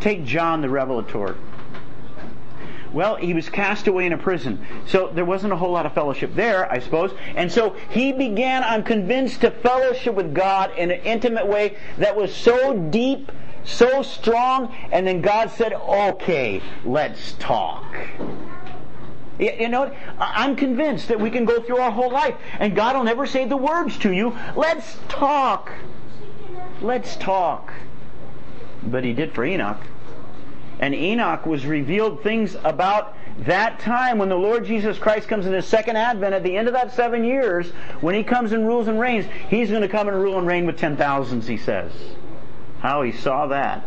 [0.00, 1.36] Take John the Revelator.
[2.92, 4.64] Well, he was cast away in a prison.
[4.86, 7.12] So there wasn't a whole lot of fellowship there, I suppose.
[7.34, 12.14] And so he began, I'm convinced, to fellowship with God in an intimate way that
[12.14, 13.32] was so deep,
[13.64, 17.84] so strong, and then God said, okay, let's talk.
[19.38, 23.02] You know, I'm convinced that we can go through our whole life and God will
[23.02, 24.36] never say the words to you.
[24.54, 25.72] Let's talk.
[26.80, 27.72] Let's talk.
[28.84, 29.80] But he did for Enoch
[30.82, 33.16] and Enoch was revealed things about
[33.46, 36.66] that time when the Lord Jesus Christ comes in his second advent, at the end
[36.66, 37.70] of that seven years,
[38.00, 40.66] when he comes and rules and reigns, he's going to come and rule and reign
[40.66, 41.92] with ten thousands, he says.
[42.80, 43.86] How he saw that,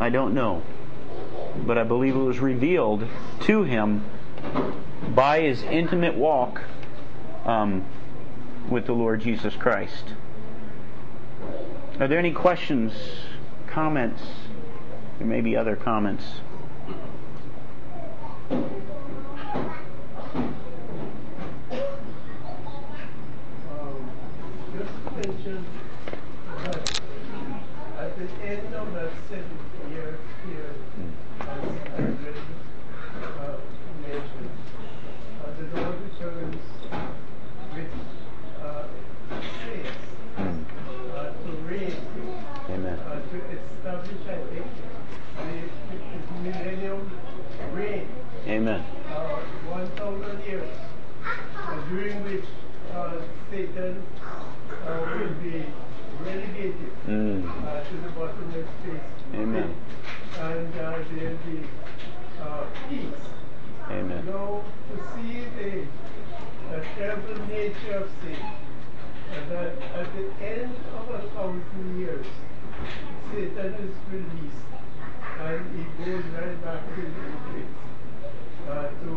[0.00, 0.62] I don't know.
[1.66, 3.06] But I believe it was revealed
[3.40, 4.02] to him
[5.14, 6.62] by his intimate walk
[7.44, 7.84] um,
[8.70, 10.14] with the Lord Jesus Christ.
[11.98, 12.94] Are there any questions,
[13.66, 14.22] comments?
[15.20, 16.24] There may be other comments.
[18.50, 18.64] Um,
[26.56, 26.72] uh,
[27.98, 29.79] at the end of the sentence,
[67.60, 68.40] nature of sin,
[69.34, 72.26] and that at the end of a thousand years,
[73.30, 74.68] Satan is released,
[75.40, 77.74] and he goes right back into the place
[78.66, 79.12] uh, to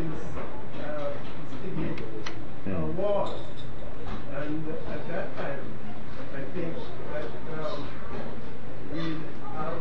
[0.00, 0.32] inst
[0.80, 1.12] uh,
[1.52, 2.00] instigate
[2.66, 3.28] a war.
[4.36, 5.64] And at that time,
[6.32, 6.74] I think
[7.12, 7.30] that
[7.60, 7.88] um,
[8.94, 9.04] we
[9.52, 9.80] have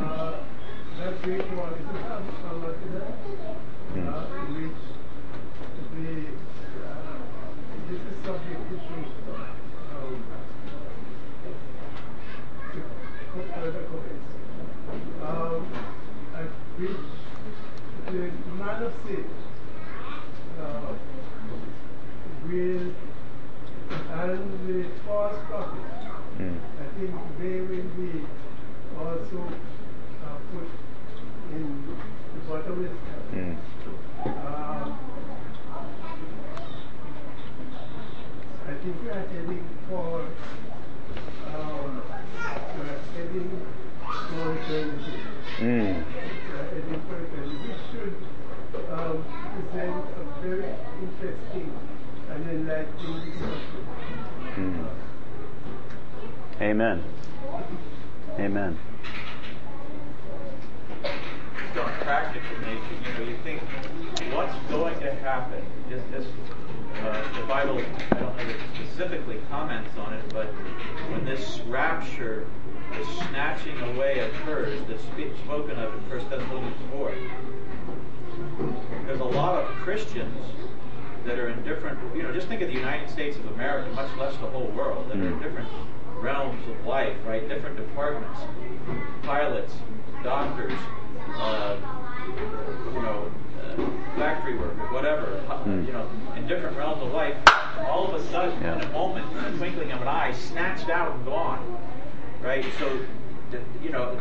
[0.00, 0.32] uh,
[0.98, 2.72] that great war is a hammer,
[4.54, 4.82] which
[5.94, 6.53] the
[8.76, 9.23] Thank you.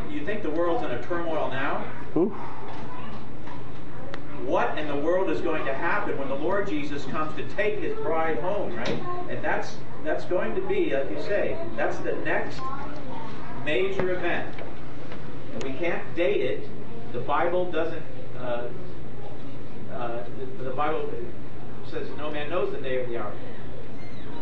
[0.10, 1.86] you think the world's in a turmoil now?
[2.16, 2.30] Ooh.
[4.46, 7.80] What in the world is going to happen when the Lord Jesus comes to take
[7.80, 9.02] his bride home, right?
[9.30, 12.60] And that's that's going to be, like you say, that's the next
[13.64, 14.54] major event.
[15.54, 16.70] And we can't date it.
[17.14, 18.04] The Bible doesn't.
[18.38, 18.68] Uh,
[19.94, 20.24] uh,
[20.58, 21.10] the, the Bible
[21.90, 23.34] says no man knows the day or the hour,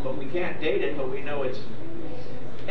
[0.03, 0.97] but we can't date it.
[0.97, 1.59] But we know it's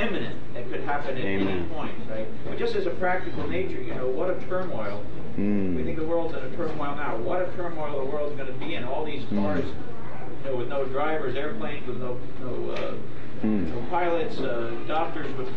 [0.00, 0.36] imminent.
[0.56, 1.48] It could happen at Amen.
[1.48, 2.26] any point, right?
[2.44, 5.04] But just as a practical nature, you know, what a turmoil.
[5.36, 5.76] Mm.
[5.76, 7.16] We think the world's in a turmoil now.
[7.16, 8.84] What a turmoil the world's going to be in.
[8.84, 9.42] All these hmm.
[9.42, 10.44] cars, mm.
[10.44, 12.94] you know, with no drivers, airplanes with no no, uh,
[13.42, 13.68] mm.
[13.68, 13.90] no hmm.
[13.90, 15.48] pilots, uh, doctors with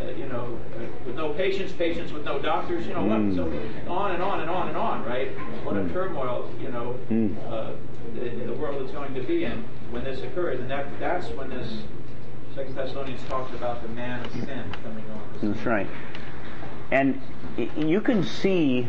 [0.00, 3.34] uh, you know, uh, with no patients, patients with no doctors, you know, mm.
[3.34, 5.28] so on and on and on and on, right?
[5.64, 5.92] What a hmm.
[5.92, 7.36] turmoil, you know, mm.
[7.50, 7.72] uh,
[8.14, 11.50] the, the, world is going to be in when this occurs, and that that's when
[11.50, 11.82] this
[12.54, 15.20] Second Thessalonians talks about the man of sin coming on.
[15.42, 15.88] That's right.
[16.92, 17.20] And
[17.76, 18.88] you can see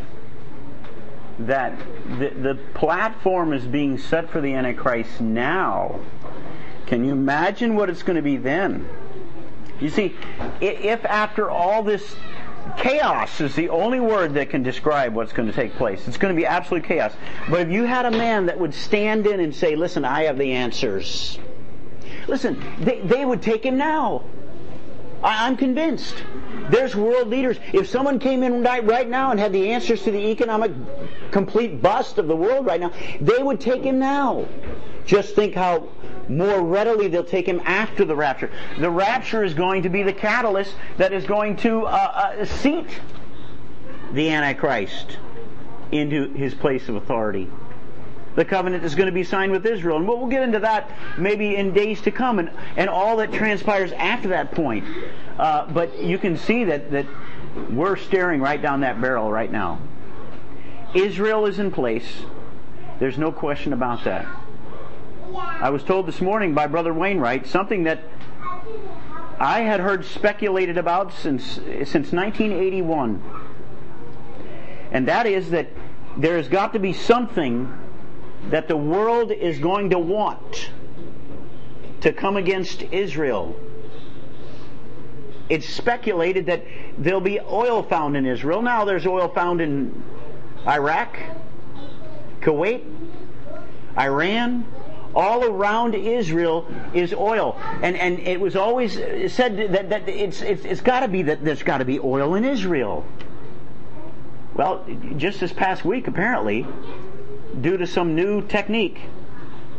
[1.40, 1.76] that
[2.18, 5.98] the, the platform is being set for the Antichrist now.
[6.86, 8.88] Can you imagine what it's going to be then?
[9.80, 10.14] You see,
[10.60, 12.14] if after all this
[12.78, 16.32] chaos is the only word that can describe what's going to take place, it's going
[16.32, 17.12] to be absolute chaos.
[17.50, 20.38] But if you had a man that would stand in and say, listen, I have
[20.38, 21.38] the answers.
[22.28, 24.24] Listen, they, they would take him now.
[25.22, 26.22] I, am convinced.
[26.70, 27.58] There's world leaders.
[27.72, 30.72] If someone came in right now and had the answers to the economic
[31.30, 34.46] complete bust of the world right now, they would take him now.
[35.06, 35.88] Just think how
[36.28, 38.50] more readily they'll take him after the rapture.
[38.78, 42.88] The rapture is going to be the catalyst that is going to uh, uh, seat
[44.12, 45.18] the Antichrist
[45.92, 47.48] into his place of authority.
[48.36, 49.96] The covenant is going to be signed with Israel.
[49.96, 53.92] And we'll get into that maybe in days to come and, and all that transpires
[53.92, 54.84] after that point.
[55.38, 57.06] Uh, but you can see that, that
[57.70, 59.80] we're staring right down that barrel right now.
[60.94, 62.22] Israel is in place.
[62.98, 64.26] There's no question about that.
[65.34, 68.00] I was told this morning by Brother Wainwright something that
[69.38, 73.22] I had heard speculated about since since 1981,
[74.92, 75.68] and that is that
[76.16, 77.70] there has got to be something
[78.50, 80.70] that the world is going to want
[82.00, 83.58] to come against Israel.
[85.48, 86.64] It's speculated that
[86.98, 88.62] there'll be oil found in Israel.
[88.62, 90.02] Now there's oil found in
[90.66, 91.18] Iraq,
[92.40, 92.84] Kuwait,
[93.96, 94.66] Iran,
[95.14, 97.58] all around Israel is oil.
[97.82, 98.94] And, and it was always
[99.32, 102.34] said that, that it's, it's, it's got to be that there's got to be oil
[102.34, 103.04] in Israel.
[104.54, 104.86] Well,
[105.16, 106.66] just this past week, apparently,
[107.60, 109.00] due to some new technique.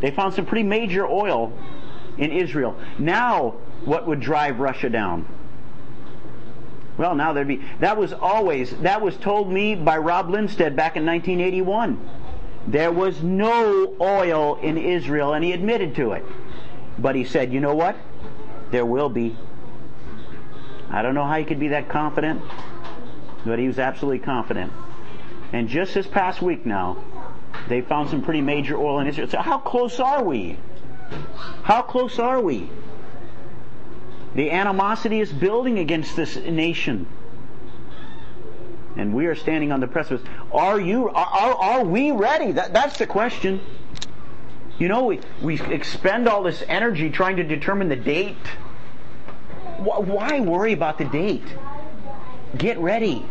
[0.02, 1.54] They found some pretty major oil
[2.18, 2.78] in Israel.
[2.98, 3.56] Now,
[3.86, 5.28] what would drive Russia down?
[6.98, 7.62] Well, now there'd be.
[7.80, 12.10] That was always, that was told me by Rob Lindstedt back in 1981.
[12.68, 16.26] There was no oil in Israel, and he admitted to it.
[16.98, 17.96] But he said, you know what?
[18.72, 19.38] There will be.
[20.90, 22.42] I don't know how he could be that confident,
[23.46, 24.74] but he was absolutely confident.
[25.54, 26.98] And just this past week now,
[27.68, 29.30] they found some pretty major oil in Israel.
[29.30, 30.58] So how close are we?
[31.64, 32.70] How close are we?
[34.36, 37.08] The animosity is building against this nation.
[38.96, 40.28] And we are standing on the precipice.
[40.52, 42.54] Are you, are, are, are we ready?
[42.54, 43.62] That, that's the question.
[44.80, 48.38] You know, we, we expend all this energy trying to determine the date.
[49.78, 51.46] Why worry about the date?
[52.58, 53.26] Get ready.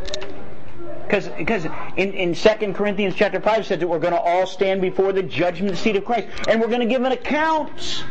[1.06, 1.64] Because because
[1.96, 5.22] in, in 2 Corinthians chapter 5 says that we're going to all stand before the
[5.22, 8.04] judgment seat of Christ and we're going to give an account.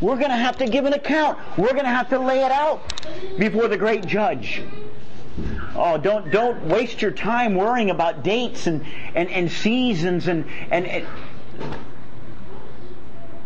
[0.00, 1.38] We're going to have to give an account.
[1.58, 2.80] We're going to have to lay it out
[3.38, 4.62] before the great judge.
[5.74, 8.84] Oh, don't don't waste your time worrying about dates and,
[9.14, 11.06] and, and seasons and, and, and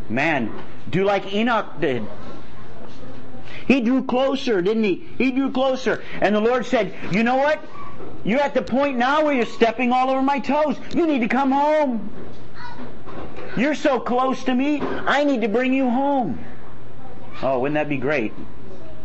[0.08, 0.52] man,
[0.90, 2.06] do like Enoch did.
[3.66, 5.08] He drew closer, didn't he?
[5.18, 6.02] He drew closer.
[6.20, 7.64] And the Lord said, You know what?
[8.24, 10.76] You're at the point now where you're stepping all over my toes.
[10.94, 12.10] You need to come home.
[13.56, 16.44] You're so close to me, I need to bring you home.
[17.42, 18.32] Oh, wouldn't that be great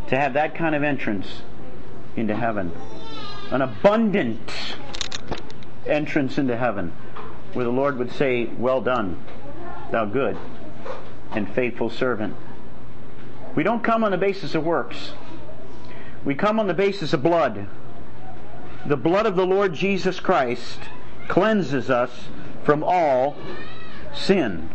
[0.08, 1.42] to have that kind of entrance
[2.16, 2.72] into heaven?
[3.52, 4.52] An abundant
[5.86, 6.94] entrance into heaven
[7.54, 9.24] where the Lord would say, Well done,
[9.92, 10.38] thou good
[11.32, 12.36] and faithful servant.
[13.56, 15.12] We don't come on the basis of works.
[16.24, 17.68] We come on the basis of blood
[18.86, 20.80] the blood of the Lord Jesus Christ
[21.28, 22.12] cleanses us
[22.64, 23.36] from all
[24.14, 24.70] sin.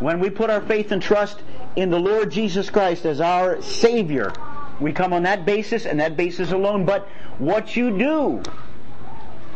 [0.00, 1.42] When we put our faith and trust
[1.76, 4.32] in the Lord Jesus Christ as our Savior,
[4.80, 6.84] we come on that basis and that basis alone.
[6.84, 7.08] But
[7.38, 8.42] what you do,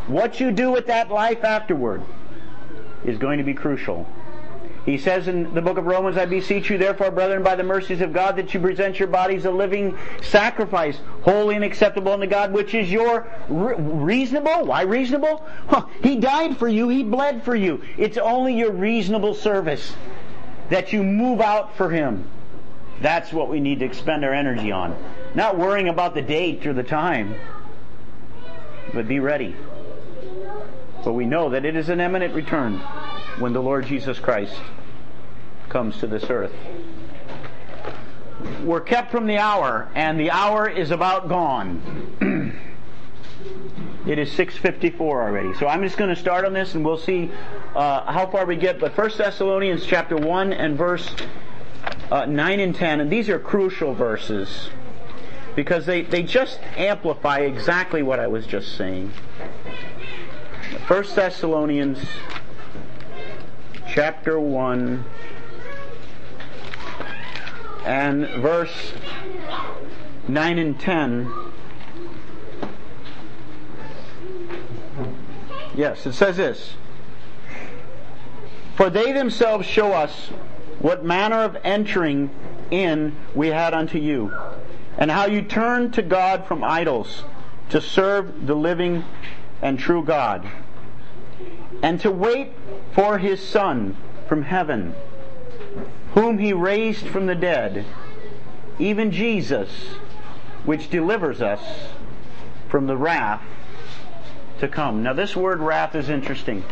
[0.07, 2.01] what you do with that life afterward,
[3.05, 4.07] is going to be crucial.
[4.85, 8.01] He says in the book of Romans, I beseech you therefore, brethren, by the mercies
[8.01, 12.53] of God, that you present your bodies a living sacrifice, holy and acceptable unto God,
[12.53, 14.65] which is your re- reasonable.
[14.65, 15.45] Why reasonable?
[15.67, 15.85] Huh.
[16.01, 16.89] He died for you.
[16.89, 17.81] He bled for you.
[17.97, 19.93] It's only your reasonable service
[20.69, 22.27] that you move out for Him.
[23.01, 24.95] That's what we need to expend our energy on.
[25.35, 27.35] Not worrying about the date or the time,
[28.93, 29.55] but be ready.
[31.03, 32.81] But we know that it is an imminent return
[33.39, 34.53] when the Lord Jesus Christ
[35.69, 36.51] comes to this earth.
[38.63, 41.81] We're kept from the hour, and the hour is about gone.
[44.07, 45.53] it is 6.54 already.
[45.55, 47.31] So I'm just going to start on this, and we'll see
[47.75, 48.79] uh, how far we get.
[48.79, 51.09] But 1 Thessalonians chapter 1 and verse
[52.11, 54.69] uh, 9 and 10, and these are crucial verses
[55.55, 59.11] because they, they just amplify exactly what I was just saying.
[60.87, 61.99] 1 Thessalonians
[63.91, 65.03] chapter 1
[67.85, 68.93] and verse
[70.27, 71.31] 9 and 10.
[75.75, 76.73] Yes, it says this.
[78.75, 80.27] For they themselves show us
[80.77, 82.29] what manner of entering
[82.69, 84.31] in we had unto you
[84.99, 87.23] and how you turn to God from idols
[87.69, 89.03] to serve the living
[89.61, 90.47] and true God,
[91.81, 92.53] and to wait
[92.93, 93.95] for his Son
[94.27, 94.95] from heaven,
[96.13, 97.85] whom he raised from the dead,
[98.77, 99.69] even Jesus,
[100.65, 101.61] which delivers us
[102.67, 103.41] from the wrath
[104.59, 105.03] to come.
[105.03, 106.63] Now, this word wrath is interesting.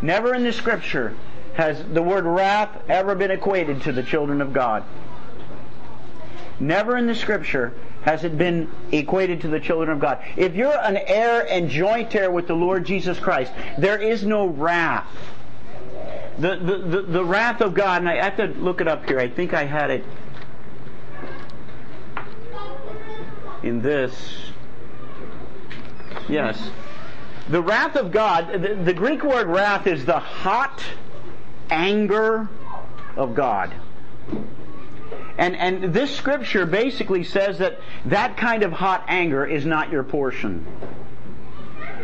[0.00, 1.14] Never in the scripture
[1.54, 4.84] has the word wrath ever been equated to the children of God.
[6.58, 10.22] Never in the scripture has it been equated to the children of God.
[10.36, 14.46] If you're an heir and joint heir with the Lord Jesus Christ, there is no
[14.46, 15.06] wrath.
[16.38, 19.20] The, the, the, the wrath of God, and I have to look it up here.
[19.20, 20.04] I think I had it
[23.62, 24.12] in this.
[26.28, 26.70] Yes.
[27.48, 30.82] The wrath of God, the, the Greek word wrath is the hot
[31.70, 32.48] anger
[33.16, 33.74] of God.
[35.38, 40.04] And, and this scripture basically says that that kind of hot anger is not your
[40.04, 40.66] portion.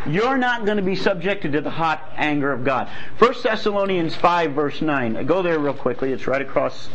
[0.07, 2.89] You're not going to be subjected to the hot anger of God.
[3.19, 5.27] 1 Thessalonians 5 verse 9.
[5.27, 6.13] Go there real quickly.
[6.13, 6.89] It's right across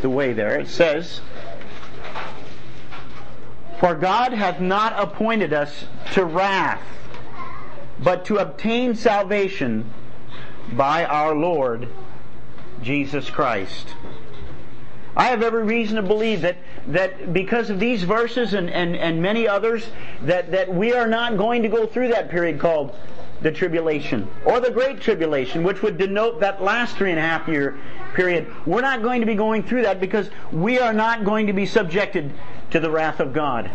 [0.00, 0.58] the way there.
[0.58, 1.20] It says,
[3.78, 6.82] For God hath not appointed us to wrath,
[8.02, 9.92] but to obtain salvation
[10.72, 11.88] by our Lord
[12.82, 13.94] Jesus Christ.
[15.18, 16.56] I have every reason to believe that,
[16.86, 19.90] that because of these verses and, and, and many others,
[20.22, 22.94] that, that we are not going to go through that period called
[23.42, 27.48] the tribulation or the great tribulation, which would denote that last three and a half
[27.48, 27.76] year
[28.14, 28.46] period.
[28.64, 31.66] We're not going to be going through that because we are not going to be
[31.66, 32.32] subjected
[32.70, 33.70] to the wrath of God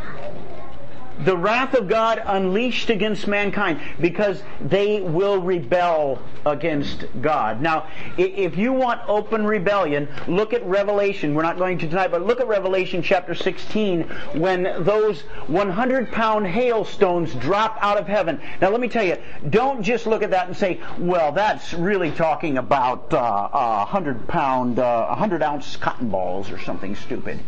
[1.20, 7.62] the wrath of God unleashed against mankind because they will rebel against God.
[7.62, 7.88] Now,
[8.18, 11.34] if you want open rebellion, look at Revelation.
[11.34, 14.04] We're not going to tonight, but look at Revelation chapter 16
[14.34, 18.42] when those 100 pound hailstones drop out of heaven.
[18.62, 19.18] Now, let me tell you,
[19.50, 24.80] don't just look at that and say, well, that's really talking about uh, 100 pound,
[24.80, 27.40] uh, 100 ounce cotton balls or something stupid.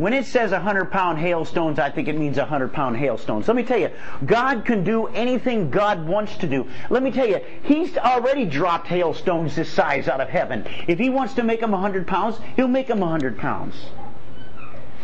[0.00, 3.46] When it says 100 pound hailstones, I think it means 100 pound hailstones.
[3.46, 3.90] Let me tell you,
[4.24, 6.66] God can do anything God wants to do.
[6.88, 10.66] Let me tell you, He's already dropped hailstones this size out of heaven.
[10.88, 13.74] If He wants to make them 100 pounds, He'll make them 100 pounds.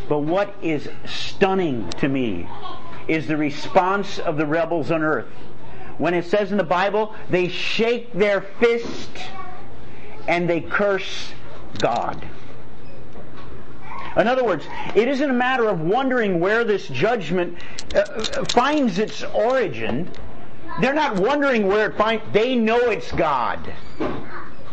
[0.08, 2.48] But what is stunning to me
[3.06, 5.28] is the response of the rebels on earth.
[5.98, 9.10] When it says in the Bible, they shake their fist
[10.26, 11.34] and they curse
[11.80, 12.26] God.
[14.16, 17.58] In other words, it isn't a matter of wondering where this judgment
[17.94, 20.10] uh, finds its origin.
[20.80, 22.24] They're not wondering where it finds.
[22.32, 23.72] They know it's God.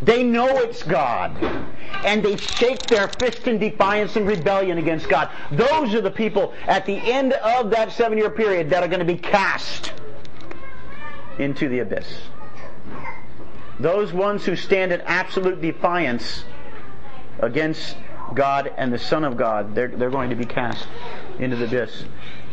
[0.02, 1.36] They know it's God.
[2.06, 5.30] And they shake their fist in defiance and rebellion against God.
[5.52, 9.00] Those are the people at the end of that seven year period that are going
[9.00, 9.94] to be cast
[11.38, 12.08] into the abyss.
[13.80, 16.46] Those ones who stand in absolute defiance
[17.40, 17.98] against
[18.34, 20.88] God and the Son of God, they're, they're going to be cast
[21.40, 22.04] into the abyss.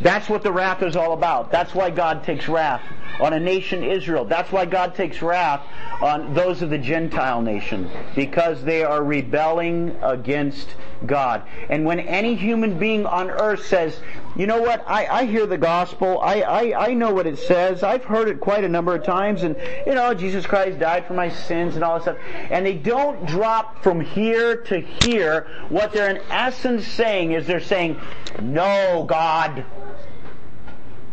[0.01, 1.51] That's what the wrath is all about.
[1.53, 2.83] That's why God takes wrath
[3.21, 4.25] on a nation, Israel.
[4.25, 5.67] That's why God takes wrath
[6.01, 10.75] on those of the Gentile nation, because they are rebelling against
[11.05, 11.43] God.
[11.69, 14.01] And when any human being on earth says,
[14.35, 17.83] you know what, I, I hear the gospel, I, I, I know what it says,
[17.83, 19.57] I've heard it quite a number of times, and
[19.87, 22.19] you know, Jesus Christ died for my sins and all that stuff,
[22.51, 27.61] and they don't drop from here to here, what they're in essence saying is they're
[27.61, 28.01] saying,
[28.41, 29.65] no, Oh, God.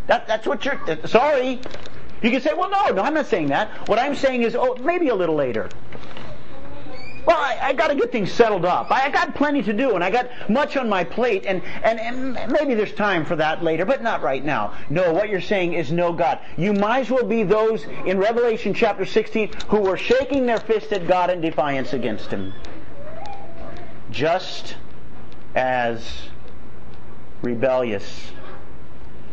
[0.08, 1.60] That, that's what you're, sorry.
[2.22, 3.70] You can say, well, no, no, I'm not saying that.
[3.88, 5.70] What I'm saying is, oh, maybe a little later.
[7.26, 8.90] Well, I, I got to get things settled up.
[8.90, 12.00] I, I, got plenty to do, and I got much on my plate, and, and,
[12.00, 14.74] and maybe there's time for that later, but not right now.
[14.90, 16.40] No, what you're saying is no God.
[16.56, 20.94] You might as well be those in Revelation chapter 16 who were shaking their fist
[20.94, 22.54] at God in defiance against Him.
[24.10, 24.78] Just
[25.54, 26.30] as
[27.42, 28.32] rebellious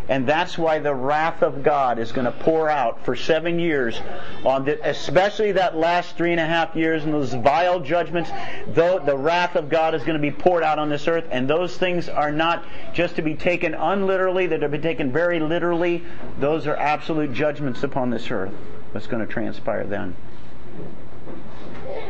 [0.09, 3.99] and that's why the wrath of God is going to pour out for seven years
[4.45, 8.31] on the, especially that last three and a half years and those vile judgments.
[8.69, 11.49] Though the wrath of God is going to be poured out on this earth, and
[11.49, 16.05] those things are not just to be taken unliterally, they're to be taken very literally.
[16.39, 18.53] Those are absolute judgments upon this earth.
[18.93, 20.17] What's going to transpire then?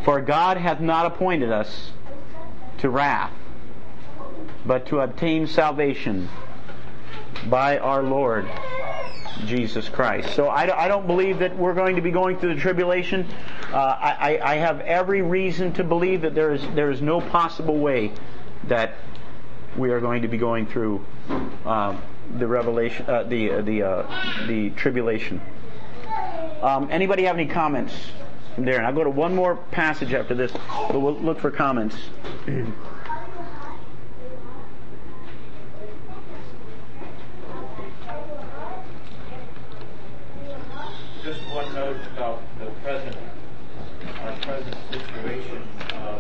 [0.05, 1.93] For God hath not appointed us
[2.79, 3.33] to wrath,
[4.67, 6.29] but to obtain salvation
[7.49, 8.49] by our Lord
[9.47, 10.35] Jesus Christ.
[10.35, 13.27] So I, I, don't believe that we're going to be going through the tribulation.
[13.73, 17.77] Uh, I, I, have every reason to believe that there is there is no possible
[17.77, 18.13] way
[18.69, 18.95] that
[19.77, 21.05] we are going to be going through
[21.65, 21.97] uh,
[22.39, 25.41] the revelation, uh, the uh, the uh, the tribulation.
[26.63, 27.95] Um, anybody have any comments
[28.55, 28.79] from there?
[28.79, 31.97] And I'll go to one more passage after this, but we'll look for comments.
[41.25, 43.17] Just one note about the present,
[44.23, 45.63] our present situation.
[45.93, 46.19] Uh,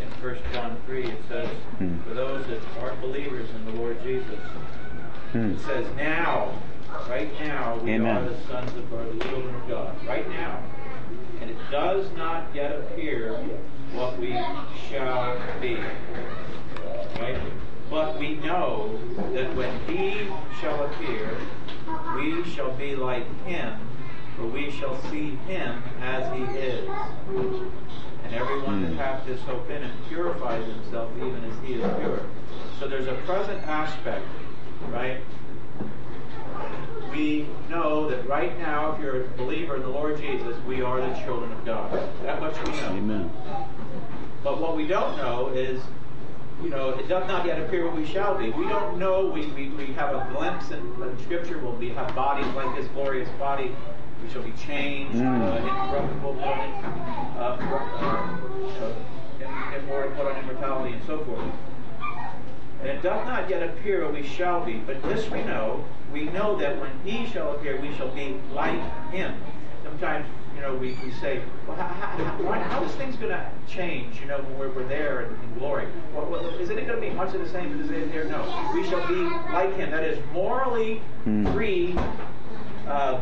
[0.00, 1.48] in 1 John 3, it says,
[1.78, 1.98] Hmm.
[2.08, 4.40] for those that aren't believers in the Lord Jesus,
[5.32, 5.50] Hmm.
[5.52, 6.52] it says now,
[7.06, 8.16] right now, we Amen.
[8.16, 9.94] are the sons of or the children of God.
[10.08, 10.58] Right now.
[11.42, 13.34] And it does not yet appear
[13.92, 14.32] what we
[14.88, 15.76] shall be.
[17.20, 17.40] Right?
[17.90, 18.98] But we know
[19.34, 20.28] that when he
[20.60, 21.36] shall appear,
[22.16, 23.74] we shall be like him,
[24.36, 26.88] for we shall see him as he is.
[28.24, 28.98] And everyone that Hmm.
[28.98, 32.20] hath this hope in him purifies himself even as he is pure.
[32.78, 34.26] So there's a present aspect,
[34.90, 35.20] right?
[37.10, 41.00] We know that right now, if you're a believer in the Lord Jesus, we are
[41.00, 41.92] the children of God.
[42.24, 42.88] That much we know.
[42.88, 43.30] Amen.
[44.42, 45.80] But what we don't know is,
[46.62, 48.50] you know, it does not yet appear what we shall be.
[48.50, 49.26] We don't know.
[49.26, 51.58] We, we, we have a glimpse in, in Scripture.
[51.58, 53.74] We'll be, have bodies like this glorious body.
[54.22, 55.42] We shall be changed, Mm.
[55.42, 56.84] uh, incorruptible, put on,
[57.38, 58.86] uh, uh,
[59.44, 61.40] uh, immortal, put on immortality, and so forth.
[62.80, 66.24] And it doth not yet appear what we shall be, but this we know, we
[66.24, 69.34] know that when he shall appear, we shall be like him.
[69.82, 73.46] Sometimes, you know, we, we say, well, how, how, how, how is things going to
[73.68, 75.86] change, you know, when we're, we're there in, in glory?
[76.12, 78.24] What, what, isn't it going to be much of the same as it is here?
[78.24, 78.42] No.
[78.74, 79.14] We shall be
[79.52, 79.90] like him.
[79.90, 81.46] That is morally Hmm.
[81.52, 81.94] free
[82.86, 83.20] uh,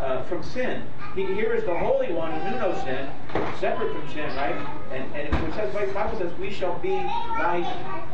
[0.00, 0.84] uh, from sin.
[1.14, 3.08] He, here is the Holy One who knew no sin,
[3.58, 4.54] separate from sin, right?
[4.92, 7.64] And, and it says, the Bible says, we shall be like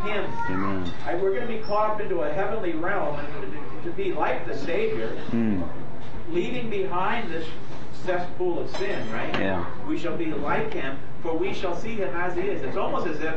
[0.04, 0.24] Him.
[0.48, 0.92] Amen.
[1.20, 4.46] We're going to be caught up into a heavenly realm and to, to be like
[4.46, 5.62] the Savior, Hmm.
[6.30, 7.46] leaving behind this
[8.04, 9.32] cesspool of sin, right?
[9.38, 9.66] Yeah.
[9.86, 12.62] We shall be like Him, for we shall see Him as He is.
[12.62, 13.34] It's almost as if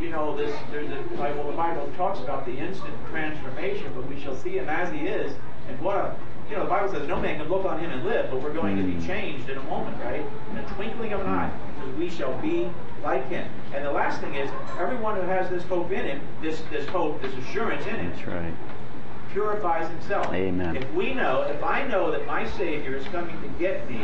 [0.00, 1.50] you know, this there's a Bible.
[1.50, 5.32] The Bible talks about the instant transformation, but we shall see him as he is.
[5.68, 6.16] And what a
[6.50, 8.52] you know, the Bible says no man can look on him and live, but we're
[8.52, 9.00] going to Mm.
[9.00, 10.22] be changed in a moment, right?
[10.52, 12.70] In a twinkling of an eye, because we shall be
[13.02, 13.46] like him.
[13.74, 17.20] And the last thing is, everyone who has this hope in him, this this hope,
[17.22, 18.54] this assurance in him, That's right.
[19.32, 20.32] purifies himself.
[20.32, 20.76] Amen.
[20.76, 24.00] If we know, if I know that my Savior is coming to get me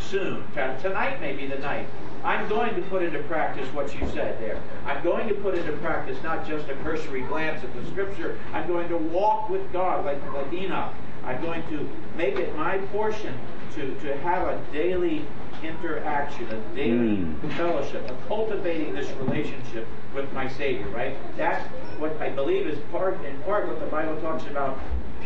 [0.00, 0.44] soon,
[0.80, 1.86] tonight may be the night,
[2.24, 4.58] I'm going to put into practice what you said there.
[4.86, 8.38] I'm going to put into practice not just a cursory glance at the Scripture.
[8.52, 10.92] I'm going to walk with God like, like Enoch.
[11.26, 13.34] I'm going to make it my portion
[13.74, 15.24] to, to have a daily
[15.62, 17.52] interaction, a daily Mm.
[17.56, 21.16] fellowship, of cultivating this relationship with my Savior, right?
[21.36, 21.66] That's
[21.98, 24.78] what I believe is part in part what the Bible talks about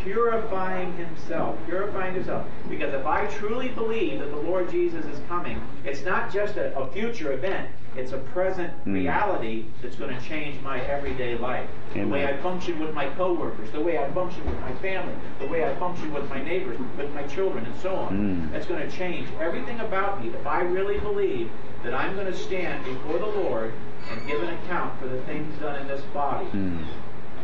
[0.03, 2.47] purifying himself, purifying himself.
[2.69, 6.77] Because if I truly believe that the Lord Jesus is coming, it's not just a,
[6.79, 8.95] a future event, it's a present Mm.
[8.95, 11.69] reality that's going to change my everyday life.
[11.95, 15.47] The way I function with my coworkers, the way I function with my family, the
[15.47, 18.13] way I function with my neighbors, with my children, and so on.
[18.49, 18.53] Mm.
[18.53, 21.51] That's going to change everything about me if I really believe
[21.83, 23.73] that I'm going to stand before the Lord
[24.11, 26.47] and give an account for the things done in this body.
[26.47, 26.83] Hmm.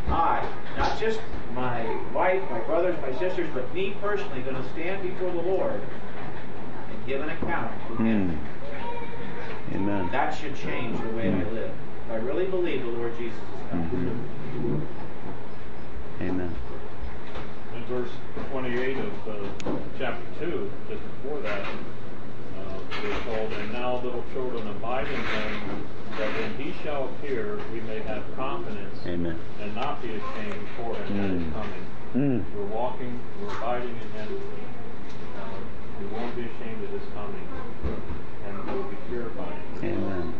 [0.07, 0.47] I,
[0.77, 1.19] not just
[1.53, 1.83] my
[2.13, 7.05] wife, my brothers, my sisters, but me personally, going to stand before the Lord and
[7.07, 8.29] give an account to Him.
[8.37, 9.75] Hmm.
[9.75, 10.09] Amen.
[10.11, 11.53] That should change the way I Mm.
[11.53, 11.71] live.
[12.11, 13.89] I really believe the Lord Jesus is coming.
[14.55, 14.81] Mhm.
[16.21, 16.55] Amen.
[17.75, 18.11] In verse
[18.51, 24.67] 28 of uh, chapter 2, just before that, uh, we're told, And now, little children,
[24.67, 25.87] abide in him,
[26.17, 29.37] that when he shall appear, we may have confidence Amen.
[29.61, 31.47] and not be ashamed for him that Mm.
[31.47, 31.85] is coming.
[32.13, 32.57] Hmm.
[32.57, 34.41] We're walking, we're abiding in him.
[35.37, 35.41] Uh,
[35.99, 37.47] we won't be ashamed of his coming,
[38.47, 39.61] and we'll be purifying.
[39.83, 40.33] Amen.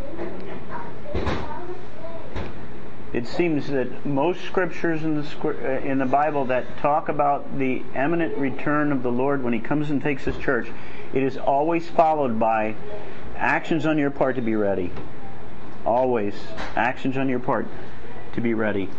[3.13, 7.81] It seems that most scriptures in the uh, in the Bible that talk about the
[7.95, 10.67] imminent return of the Lord when He comes and takes His church,
[11.13, 12.75] it is always followed by
[13.37, 14.91] actions on your part to be ready.
[15.85, 16.33] Always
[16.75, 17.67] actions on your part
[18.33, 18.89] to be ready.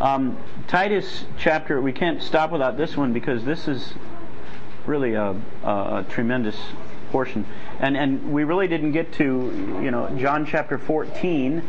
[0.00, 0.36] Um,
[0.66, 1.80] Titus chapter.
[1.80, 3.94] We can't stop without this one because this is
[4.86, 6.56] really a, a, tremendous
[7.10, 7.46] portion.
[7.78, 11.62] And and we really didn't get to you know John chapter 14.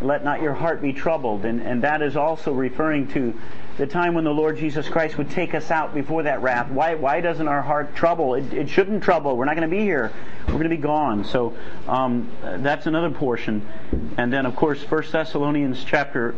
[0.00, 3.38] Let not your heart be troubled, and and that is also referring to
[3.78, 6.70] the time when the Lord Jesus Christ would take us out before that wrath.
[6.70, 8.34] Why, why doesn't our heart trouble?
[8.34, 9.36] It, it shouldn't trouble.
[9.36, 10.12] We're not going to be here.
[10.46, 11.24] We're going to be gone.
[11.24, 11.54] So
[11.86, 13.66] um, that's another portion.
[14.16, 16.34] And then, of course, 1 Thessalonians chapter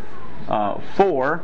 [0.49, 1.43] uh, 4,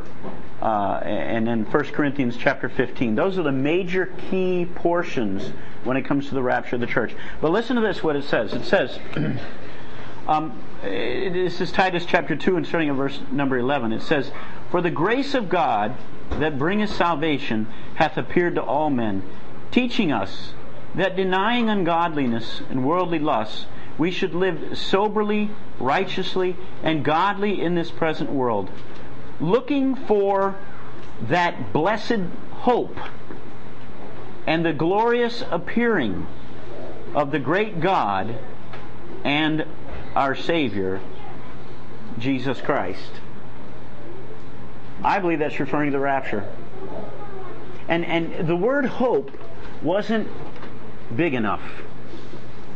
[0.61, 0.65] uh,
[1.03, 3.15] and then 1 Corinthians chapter 15.
[3.15, 7.15] Those are the major key portions when it comes to the rapture of the church.
[7.39, 8.53] But listen to this, what it says.
[8.53, 8.99] It says,
[10.27, 13.93] um, this is Titus chapter 2 and starting at verse number 11.
[13.93, 14.31] It says,
[14.75, 15.95] For the grace of God
[16.31, 19.23] that bringeth salvation hath appeared to all men,
[19.71, 20.51] teaching us
[20.95, 23.67] that denying ungodliness and worldly lusts,
[23.97, 25.49] we should live soberly,
[25.79, 28.69] righteously, and godly in this present world,
[29.39, 30.57] looking for
[31.21, 32.19] that blessed
[32.51, 32.97] hope
[34.45, 36.27] and the glorious appearing
[37.13, 38.37] of the great God
[39.23, 39.65] and
[40.17, 40.99] our Savior,
[42.19, 43.21] Jesus Christ.
[45.03, 46.47] I believe that's referring to the rapture.
[47.87, 49.31] And, and the word hope
[49.81, 50.27] wasn't
[51.15, 51.61] big enough.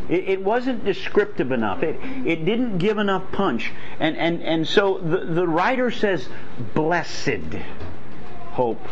[0.08, 1.84] It, it, wasn't descriptive enough.
[1.84, 3.72] It, it didn't give enough punch.
[4.00, 6.28] And, and, and so the, the writer says,
[6.74, 7.56] blessed
[8.52, 8.86] hope.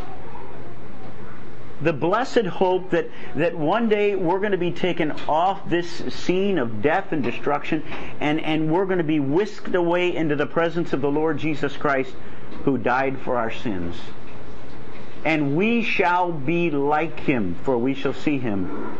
[1.81, 6.57] The blessed hope that, that one day we're going to be taken off this scene
[6.57, 7.83] of death and destruction
[8.19, 11.77] and, and we're going to be whisked away into the presence of the Lord Jesus
[11.77, 12.15] Christ
[12.63, 13.95] who died for our sins.
[15.23, 18.97] And we shall be like him, for we shall see him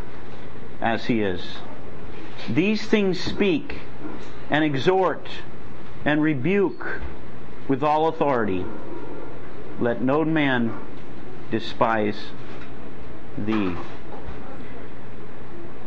[0.80, 1.42] as he is.
[2.50, 3.80] These things speak
[4.50, 5.28] and exhort
[6.06, 7.02] and rebuke
[7.68, 8.66] with all authority.
[9.80, 10.80] Let no man
[11.50, 12.18] despise
[13.38, 13.76] thee.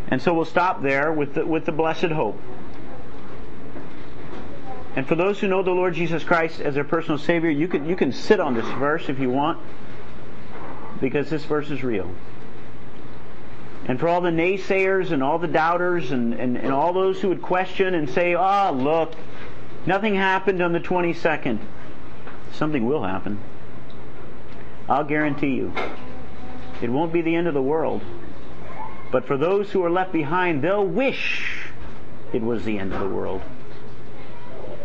[0.08, 2.40] And so we'll stop there with the, with the blessed hope.
[4.96, 7.88] And for those who know the Lord Jesus Christ as their personal Savior, you can,
[7.88, 9.60] you can sit on this verse if you want,
[11.00, 12.12] because this verse is real.
[13.86, 17.28] And for all the naysayers and all the doubters and, and, and all those who
[17.28, 19.14] would question and say, ah, oh, look,
[19.86, 21.60] nothing happened on the 22nd.
[22.52, 23.40] Something will happen.
[24.88, 25.72] I'll guarantee you.
[26.82, 28.02] It won't be the end of the world.
[29.10, 31.66] But for those who are left behind, they'll wish
[32.32, 33.42] it was the end of the world.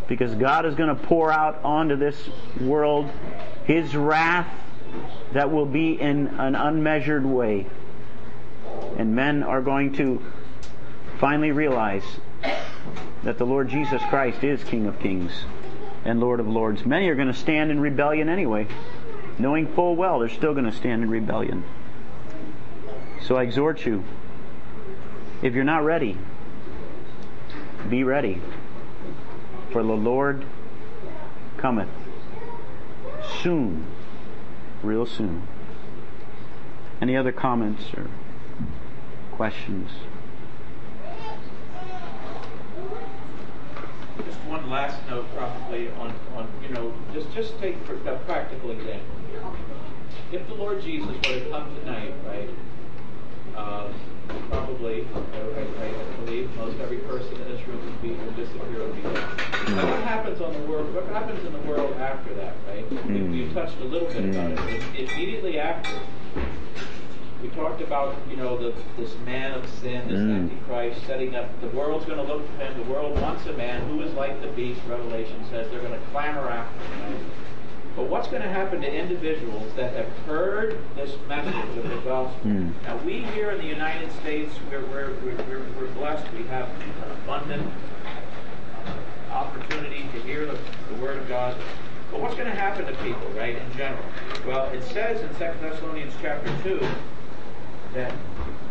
[0.08, 2.30] Because God is going to pour out onto this
[2.60, 3.10] world
[3.66, 4.48] His wrath
[5.34, 7.68] that will be in an unmeasured way.
[8.98, 10.22] And men are going to
[11.20, 12.04] finally realize
[13.24, 15.32] that the Lord Jesus Christ is King of Kings
[16.04, 16.86] and Lord of Lords.
[16.86, 18.68] Many are going to stand in rebellion anyway,
[19.40, 21.64] knowing full well they're still going to stand in rebellion.
[23.26, 24.04] So I exhort you,
[25.42, 26.16] if you're not ready,
[27.90, 28.40] be ready.
[29.72, 30.46] For the Lord
[31.58, 31.90] cometh
[33.42, 33.84] soon,
[34.84, 35.48] real soon.
[37.02, 38.08] Any other comments or
[39.32, 39.90] questions?
[44.24, 48.70] Just one last note, probably on, on you know, just just take for a practical
[48.70, 49.16] example.
[50.32, 52.50] If the Lord Jesus were to come tonight, right?
[53.56, 53.88] Uh,
[54.50, 58.96] probably, I, I, believe, most every person in this room would be would disappear would
[58.96, 59.02] be.
[59.02, 59.90] Mm.
[59.90, 60.94] what happens on the world?
[60.94, 62.56] What happens in the world after that?
[62.68, 62.90] Right?
[62.90, 63.32] Mm.
[63.32, 64.58] We, touched a little bit about it.
[64.58, 65.14] Mm.
[65.14, 65.92] Immediately after,
[67.42, 70.36] we talked about, you know, the, this man of sin, this mm.
[70.36, 71.50] Antichrist, setting up.
[71.62, 72.78] The world's going to look for him.
[72.78, 74.82] The world wants a man who is like the beast.
[74.88, 77.32] Revelation says they're going to clamor after him.
[77.96, 82.42] But what's going to happen to individuals that have heard this message of the gospel?
[82.44, 82.74] Mm.
[82.84, 86.30] Now, we here in the United States, we're, we're, we're, we're blessed.
[86.34, 87.72] We have an abundant
[89.32, 90.58] opportunity to hear the,
[90.90, 91.56] the Word of God.
[92.12, 94.04] But what's going to happen to people, right, in general?
[94.46, 96.86] Well, it says in 2 Thessalonians chapter 2
[97.94, 98.12] that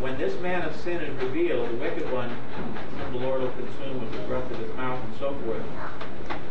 [0.00, 4.00] when this man of sin is revealed, the wicked one, whom the Lord will consume
[4.00, 5.62] with the breath of his mouth and so forth,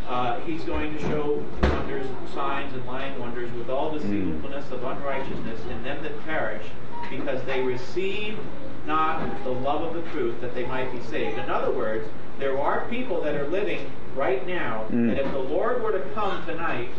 [0.08, 4.84] uh, he's going to show wonders, signs, and lying wonders with all the deceitfulness of
[4.84, 6.66] unrighteousness in them that perish,
[7.10, 8.38] because they receive
[8.86, 11.38] not the love of the truth that they might be saved.
[11.38, 12.06] In other words,
[12.38, 15.10] there are people that are living right now, mm.
[15.10, 16.90] and if the Lord were to come tonight,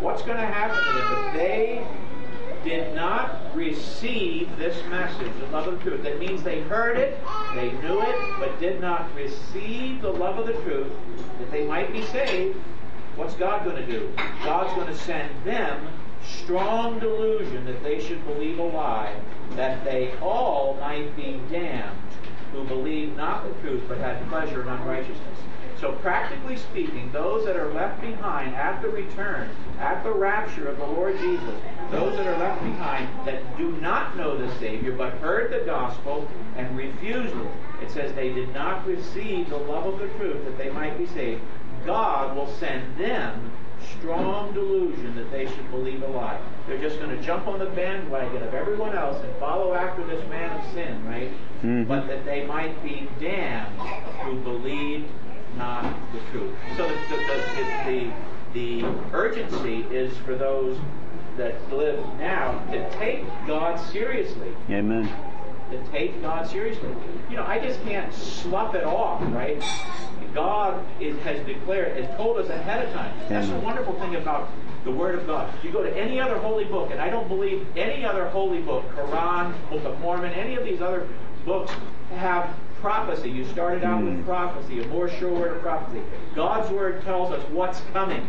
[0.00, 1.86] what's going to happen to them if they
[2.64, 6.02] did not receive this message, the love of the truth.
[6.02, 7.18] That means they heard it,
[7.54, 10.92] they knew it, but did not receive the love of the truth
[11.38, 12.56] that they might be saved.
[13.16, 14.12] What's God going to do?
[14.44, 15.88] God's going to send them
[16.24, 19.14] strong delusion that they should believe a lie,
[19.56, 21.98] that they all might be damned
[22.52, 25.38] who believed not the truth but had pleasure in unrighteousness.
[25.82, 30.78] So practically speaking, those that are left behind at the return, at the rapture of
[30.78, 31.60] the Lord Jesus,
[31.90, 36.28] those that are left behind that do not know the Savior but heard the gospel
[36.56, 37.50] and refused it,
[37.82, 41.06] it says they did not receive the love of the truth that they might be
[41.06, 41.42] saved.
[41.84, 43.50] God will send them
[43.98, 46.40] strong delusion that they should believe a lie.
[46.68, 50.24] They're just going to jump on the bandwagon of everyone else and follow after this
[50.28, 51.32] man of sin, right?
[51.64, 51.88] Mm-hmm.
[51.88, 53.76] But that they might be damned
[54.20, 55.08] who believed
[55.56, 56.54] not the truth.
[56.76, 57.16] So the, the,
[57.86, 58.12] the,
[58.52, 60.78] the, the urgency is for those
[61.36, 64.54] that live now to take God seriously.
[64.70, 65.10] Amen
[65.72, 66.90] to take God seriously.
[67.30, 69.62] You know, I just can't slough it off, right?
[70.34, 73.14] God is, has declared, has told us ahead of time.
[73.28, 74.50] That's the wonderful thing about
[74.84, 75.52] the Word of God.
[75.62, 78.84] You go to any other holy book, and I don't believe any other holy book,
[78.94, 81.08] Quran, Book of Mormon, any of these other
[81.44, 81.72] books
[82.10, 83.30] have prophecy.
[83.30, 84.24] You started out with hmm.
[84.24, 86.02] prophecy, a more sure word of prophecy.
[86.34, 88.28] God's Word tells us what's coming.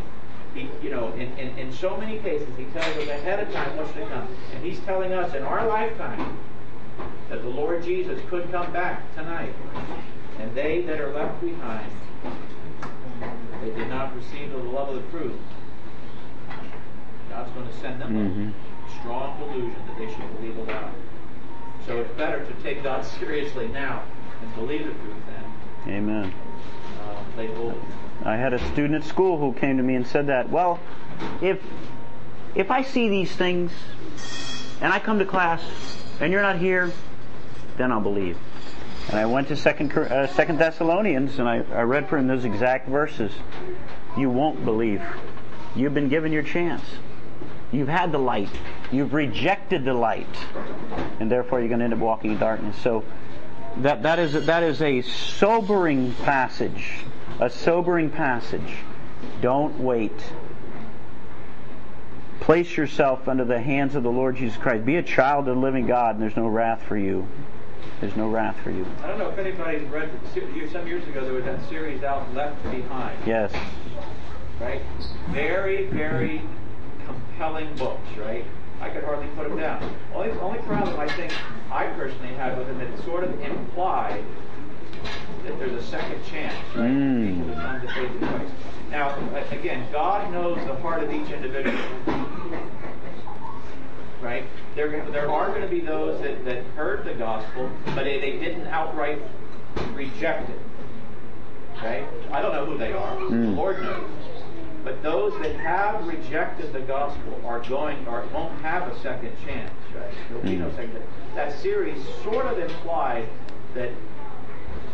[0.53, 3.75] He, you know, in, in, in so many cases, He tells us ahead of time
[3.75, 4.27] what's to come.
[4.53, 6.37] And He's telling us in our lifetime
[7.29, 9.53] that the Lord Jesus could come back tonight.
[10.39, 11.91] And they that are left behind,
[13.61, 15.39] they did not receive the love of the truth.
[17.29, 18.49] God's going to send them mm-hmm.
[18.49, 20.91] a strong delusion that they should believe a lie.
[21.87, 24.03] So it's better to take God seriously now
[24.43, 25.15] and believe the truth
[25.85, 25.93] then.
[25.93, 26.33] Amen.
[27.01, 27.75] Uh, they will.
[28.25, 30.79] I had a student at school who came to me and said that, well,
[31.41, 31.61] if
[32.55, 33.71] if I see these things
[34.81, 35.61] and I come to class
[36.19, 36.91] and you're not here,
[37.77, 38.37] then I'll believe.
[39.09, 42.45] And I went to Second, uh, Second Thessalonians and I, I read for him those
[42.45, 43.31] exact verses.
[44.17, 45.01] You won't believe.
[45.75, 46.83] You've been given your chance.
[47.71, 48.51] You've had the light.
[48.91, 50.27] You've rejected the light,
[51.19, 52.77] and therefore you're going to end up walking in darkness.
[52.77, 53.03] So
[53.77, 56.99] that that is that is a sobering passage.
[57.39, 58.77] A sobering passage.
[59.41, 60.11] Don't wait.
[62.39, 64.85] Place yourself under the hands of the Lord Jesus Christ.
[64.85, 67.27] Be a child of the living God, and there's no wrath for you.
[68.01, 68.85] There's no wrath for you.
[69.01, 72.61] I don't know if anybody's read some years ago there was that series out Left
[72.69, 73.17] Behind.
[73.25, 73.53] Yes.
[74.59, 74.81] Right?
[75.29, 76.41] Very, very
[77.05, 78.45] compelling books, right?
[78.83, 79.95] I could hardly put them down.
[80.13, 81.31] Only only problem I think
[81.71, 84.23] I personally had with them it sort of implied
[85.45, 86.91] that there's a second chance, right?
[86.91, 87.37] Mm.
[87.37, 88.53] People come to faith in Christ.
[88.91, 89.17] Now,
[89.51, 91.73] again, God knows the heart of each individual
[94.23, 94.45] right?
[94.75, 98.37] There, there are going to be those that, that heard the gospel, but they, they
[98.37, 99.19] didn't outright
[99.93, 100.59] reject it.
[101.77, 102.05] Okay?
[102.31, 103.15] I don't know who they are.
[103.17, 103.29] Mm.
[103.29, 104.09] The Lord knows.
[104.83, 109.73] But those that have rejected the gospel are going or won't have a second chance,
[109.95, 110.13] right?
[110.27, 111.01] There'll be no second.
[111.35, 113.29] That series sort of implied
[113.75, 113.91] that,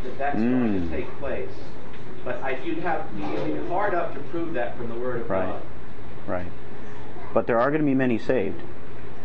[0.04, 0.50] that that's mm.
[0.52, 1.50] going to take place.
[2.24, 5.30] But I, you'd have you'd be hard up to prove that from the Word of
[5.30, 5.48] right.
[5.48, 5.62] God.
[6.28, 6.52] Right.
[7.34, 8.62] But there are going to be many saved.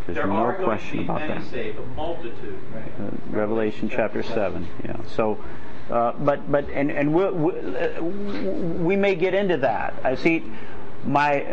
[0.06, 1.28] There's there no question about that.
[1.28, 2.92] Many saved, a multitude, right?
[3.00, 4.68] Uh, Revelation chapter seven.
[4.84, 4.96] Yeah.
[5.08, 5.42] So,
[5.90, 7.24] uh, but but and and we
[8.84, 9.94] we may get into that.
[10.04, 10.44] I see.
[11.06, 11.44] My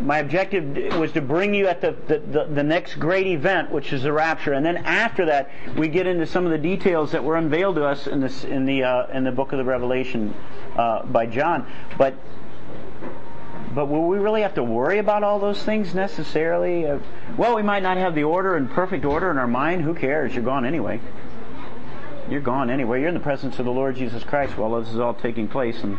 [0.00, 4.02] my objective was to bring you at the, the, the, next great event, which is
[4.02, 7.36] the rapture, and then after that we get into some of the details that were
[7.36, 10.34] unveiled to us in this in the uh, in the book of the Revelation
[10.76, 11.70] uh, by John.
[11.98, 12.14] But
[13.74, 16.86] but will we really have to worry about all those things necessarily?
[16.86, 16.98] Uh,
[17.36, 19.82] well, we might not have the order in perfect order in our mind.
[19.82, 20.34] Who cares?
[20.34, 21.00] You're gone anyway.
[22.30, 23.00] You're gone anyway.
[23.00, 25.82] You're in the presence of the Lord Jesus Christ while this is all taking place,
[25.82, 25.98] and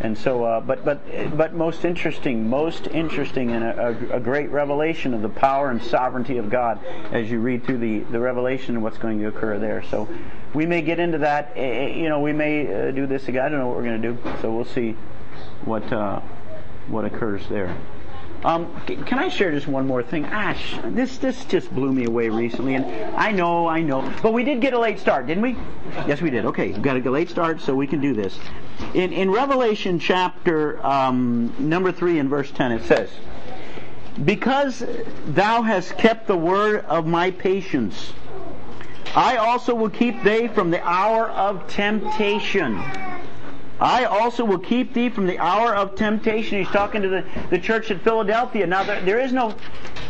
[0.00, 5.14] and so, uh, but but but most interesting, most interesting, and a, a, great revelation
[5.14, 6.80] of the power and sovereignty of God
[7.12, 9.82] as you read through the the revelation and what's going to occur there.
[9.90, 10.08] So,
[10.54, 11.52] we may get into that.
[11.54, 13.44] Eh, eh, you know, we may uh, do this again.
[13.44, 14.18] I don't know what we're going to do.
[14.40, 14.96] So we'll see
[15.64, 15.92] what.
[15.92, 16.20] Uh,
[16.88, 17.76] what occurs there.
[18.44, 20.24] Um, can I share just one more thing?
[20.24, 22.84] Ash, this this just blew me away recently, and
[23.14, 25.56] I know, I know, but we did get a late start, didn't we?
[26.08, 26.44] Yes, we did.
[26.46, 28.36] Okay, we got a late start, so we can do this.
[28.94, 33.10] In in Revelation chapter um, number three and verse ten, it says,
[34.24, 34.84] "Because
[35.24, 38.12] thou hast kept the word of my patience,
[39.14, 42.82] I also will keep thee from the hour of temptation."
[43.82, 46.58] I also will keep thee from the hour of temptation.
[46.58, 48.64] He's talking to the, the church at Philadelphia.
[48.64, 49.56] Now, there, there is no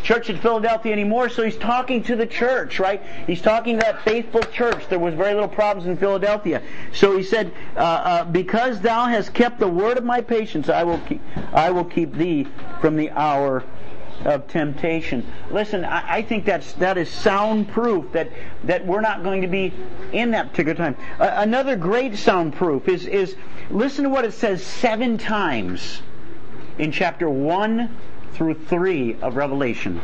[0.03, 3.01] church at Philadelphia anymore, so he's talking to the church, right?
[3.25, 4.87] He's talking to that faithful church.
[4.89, 6.61] There was very little problems in Philadelphia.
[6.93, 10.83] So he said, uh, uh, Because thou hast kept the word of my patience, I
[10.83, 11.21] will keep,
[11.51, 12.47] I will keep thee
[12.79, 13.63] from the hour
[14.25, 15.25] of temptation.
[15.51, 18.29] Listen, I, I, think that's that is sound proof that
[18.63, 19.73] that we're not going to be
[20.11, 20.95] in that particular time.
[21.19, 23.35] Uh, another great sound proof is is
[23.69, 26.01] listen to what it says seven times
[26.77, 27.95] in chapter one
[28.33, 30.01] through three of Revelation.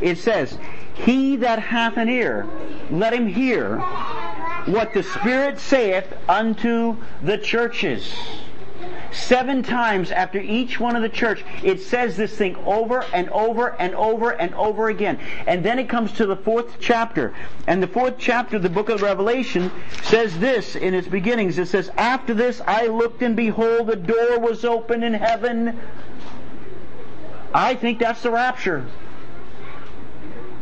[0.00, 0.58] It says,
[0.94, 2.46] "He that hath an ear,
[2.90, 3.78] let him hear
[4.66, 8.14] what the Spirit saith unto the churches."
[9.16, 13.74] Seven times after each one of the church, it says this thing over and over
[13.80, 15.18] and over and over again.
[15.46, 17.34] And then it comes to the fourth chapter.
[17.66, 21.58] And the fourth chapter of the book of Revelation says this in its beginnings.
[21.58, 25.80] It says, After this I looked and behold, the door was open in heaven.
[27.54, 28.86] I think that's the rapture.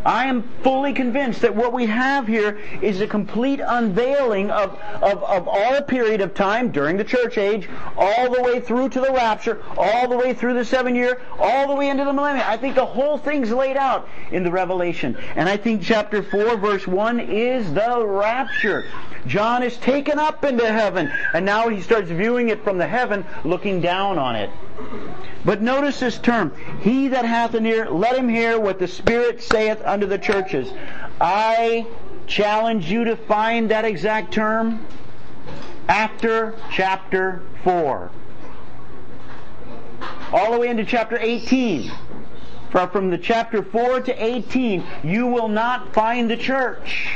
[0.04, 5.22] I am fully convinced that what we have here is a complete unveiling of, of,
[5.22, 9.12] of our period of time during the church age, all the way through to the
[9.12, 12.46] rapture, all the way through the seven year, all the way into the millennium.
[12.46, 15.16] I think the whole thing's laid out in the Revelation.
[15.36, 18.86] And I think chapter 4, verse 1 is the rapture.
[19.26, 23.24] John is taken up into heaven, and now he starts viewing it from the heaven,
[23.42, 24.50] looking down on it.
[25.44, 29.42] But notice this term, he that hath an ear, let him hear what the Spirit
[29.42, 30.72] saith unto the churches.
[31.20, 31.86] I
[32.26, 34.86] challenge you to find that exact term
[35.88, 38.10] after chapter 4.
[40.32, 41.92] All the way into chapter 18.
[42.70, 47.08] For from the chapter 4 to 18, you will not find the church.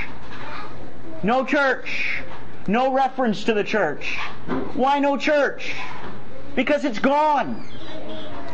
[1.22, 2.22] No church.
[2.68, 4.16] No reference to the church.
[4.74, 5.72] Why no church?
[6.58, 7.64] Because it's gone.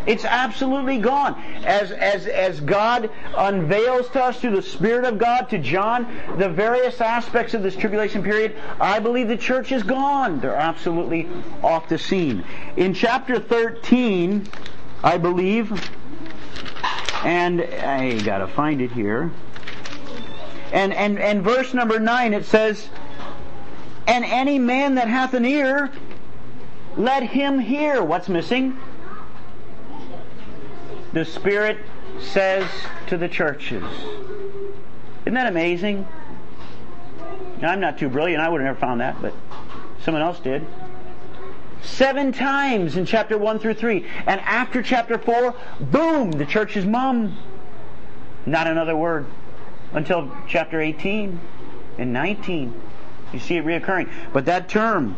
[0.06, 1.40] It's absolutely gone.
[1.64, 6.50] As, as, as God unveils to us through the Spirit of God to John the
[6.50, 10.38] various aspects of this tribulation period, I believe the church is gone.
[10.40, 11.30] They're absolutely
[11.62, 12.44] off the scene.
[12.76, 14.48] In chapter 13,
[15.02, 15.72] I believe,
[17.24, 19.32] and I gotta find it here.
[20.74, 22.86] And, and, and verse number 9, it says,
[24.06, 25.90] And any man that hath an ear,
[26.96, 28.02] let him hear.
[28.02, 28.78] What's missing?
[31.12, 31.78] The Spirit
[32.20, 32.68] says
[33.06, 33.84] to the churches.
[35.22, 36.06] Isn't that amazing?
[37.62, 38.42] I'm not too brilliant.
[38.42, 39.32] I would have never found that, but
[40.02, 40.66] someone else did.
[41.82, 44.06] Seven times in chapter 1 through 3.
[44.26, 47.36] And after chapter 4, boom, the church is mum.
[48.46, 49.26] Not another word
[49.92, 51.38] until chapter 18
[51.98, 52.80] and 19.
[53.32, 54.10] You see it reoccurring.
[54.32, 55.16] But that term,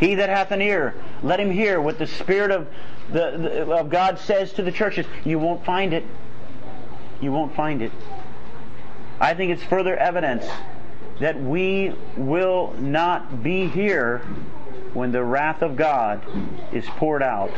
[0.00, 2.68] he that hath an ear, let him hear what the Spirit of,
[3.10, 5.06] the, the, of God says to the churches.
[5.24, 6.04] You won't find it.
[7.20, 7.92] You won't find it.
[9.18, 10.46] I think it's further evidence
[11.20, 14.18] that we will not be here
[14.92, 16.22] when the wrath of God
[16.72, 17.52] is poured out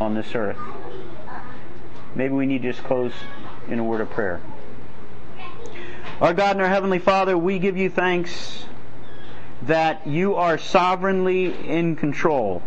[0.00, 0.58] on this earth.
[2.14, 3.12] Maybe we need to just close
[3.68, 4.40] in a word of prayer.
[6.20, 8.64] Our God and our Heavenly Father, we give you thanks
[9.62, 12.62] that you are sovereignly in control.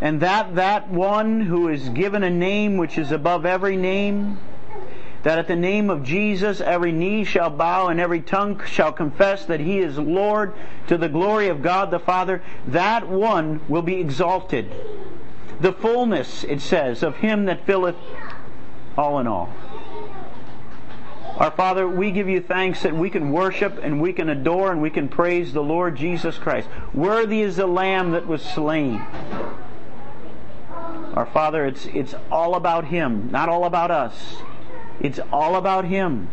[0.00, 4.38] And that that one who is given a name which is above every name,
[5.22, 9.46] that at the name of Jesus every knee shall bow and every tongue shall confess
[9.46, 10.52] that he is Lord
[10.88, 14.70] to the glory of God the Father, that one will be exalted.
[15.60, 17.96] The fullness, it says, of him that filleth
[18.98, 19.50] all in all.
[21.36, 24.80] Our Father, we give you thanks that we can worship and we can adore and
[24.80, 26.68] we can praise the Lord Jesus Christ.
[26.92, 29.04] Worthy is the Lamb that was slain.
[31.14, 34.36] Our Father, it's, it's all about Him, not all about us.
[35.00, 36.28] It's all about Him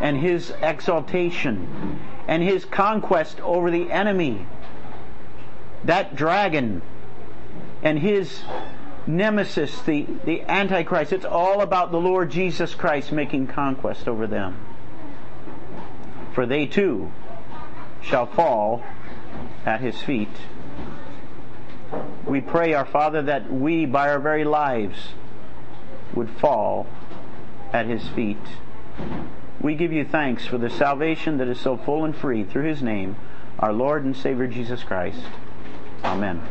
[0.00, 4.46] and His exaltation and His conquest over the enemy.
[5.84, 6.80] That dragon
[7.82, 8.40] and His
[9.06, 11.12] nemesis, the, the Antichrist.
[11.12, 14.64] It's all about the Lord Jesus Christ making conquest over them.
[16.34, 17.12] For they too
[18.02, 18.82] shall fall
[19.64, 20.28] at his feet.
[22.26, 25.08] We pray, our Father, that we, by our very lives,
[26.14, 26.86] would fall
[27.72, 28.38] at his feet.
[29.60, 32.82] We give you thanks for the salvation that is so full and free through his
[32.82, 33.16] name,
[33.58, 35.20] our Lord and Savior Jesus Christ.
[36.04, 36.42] Amen.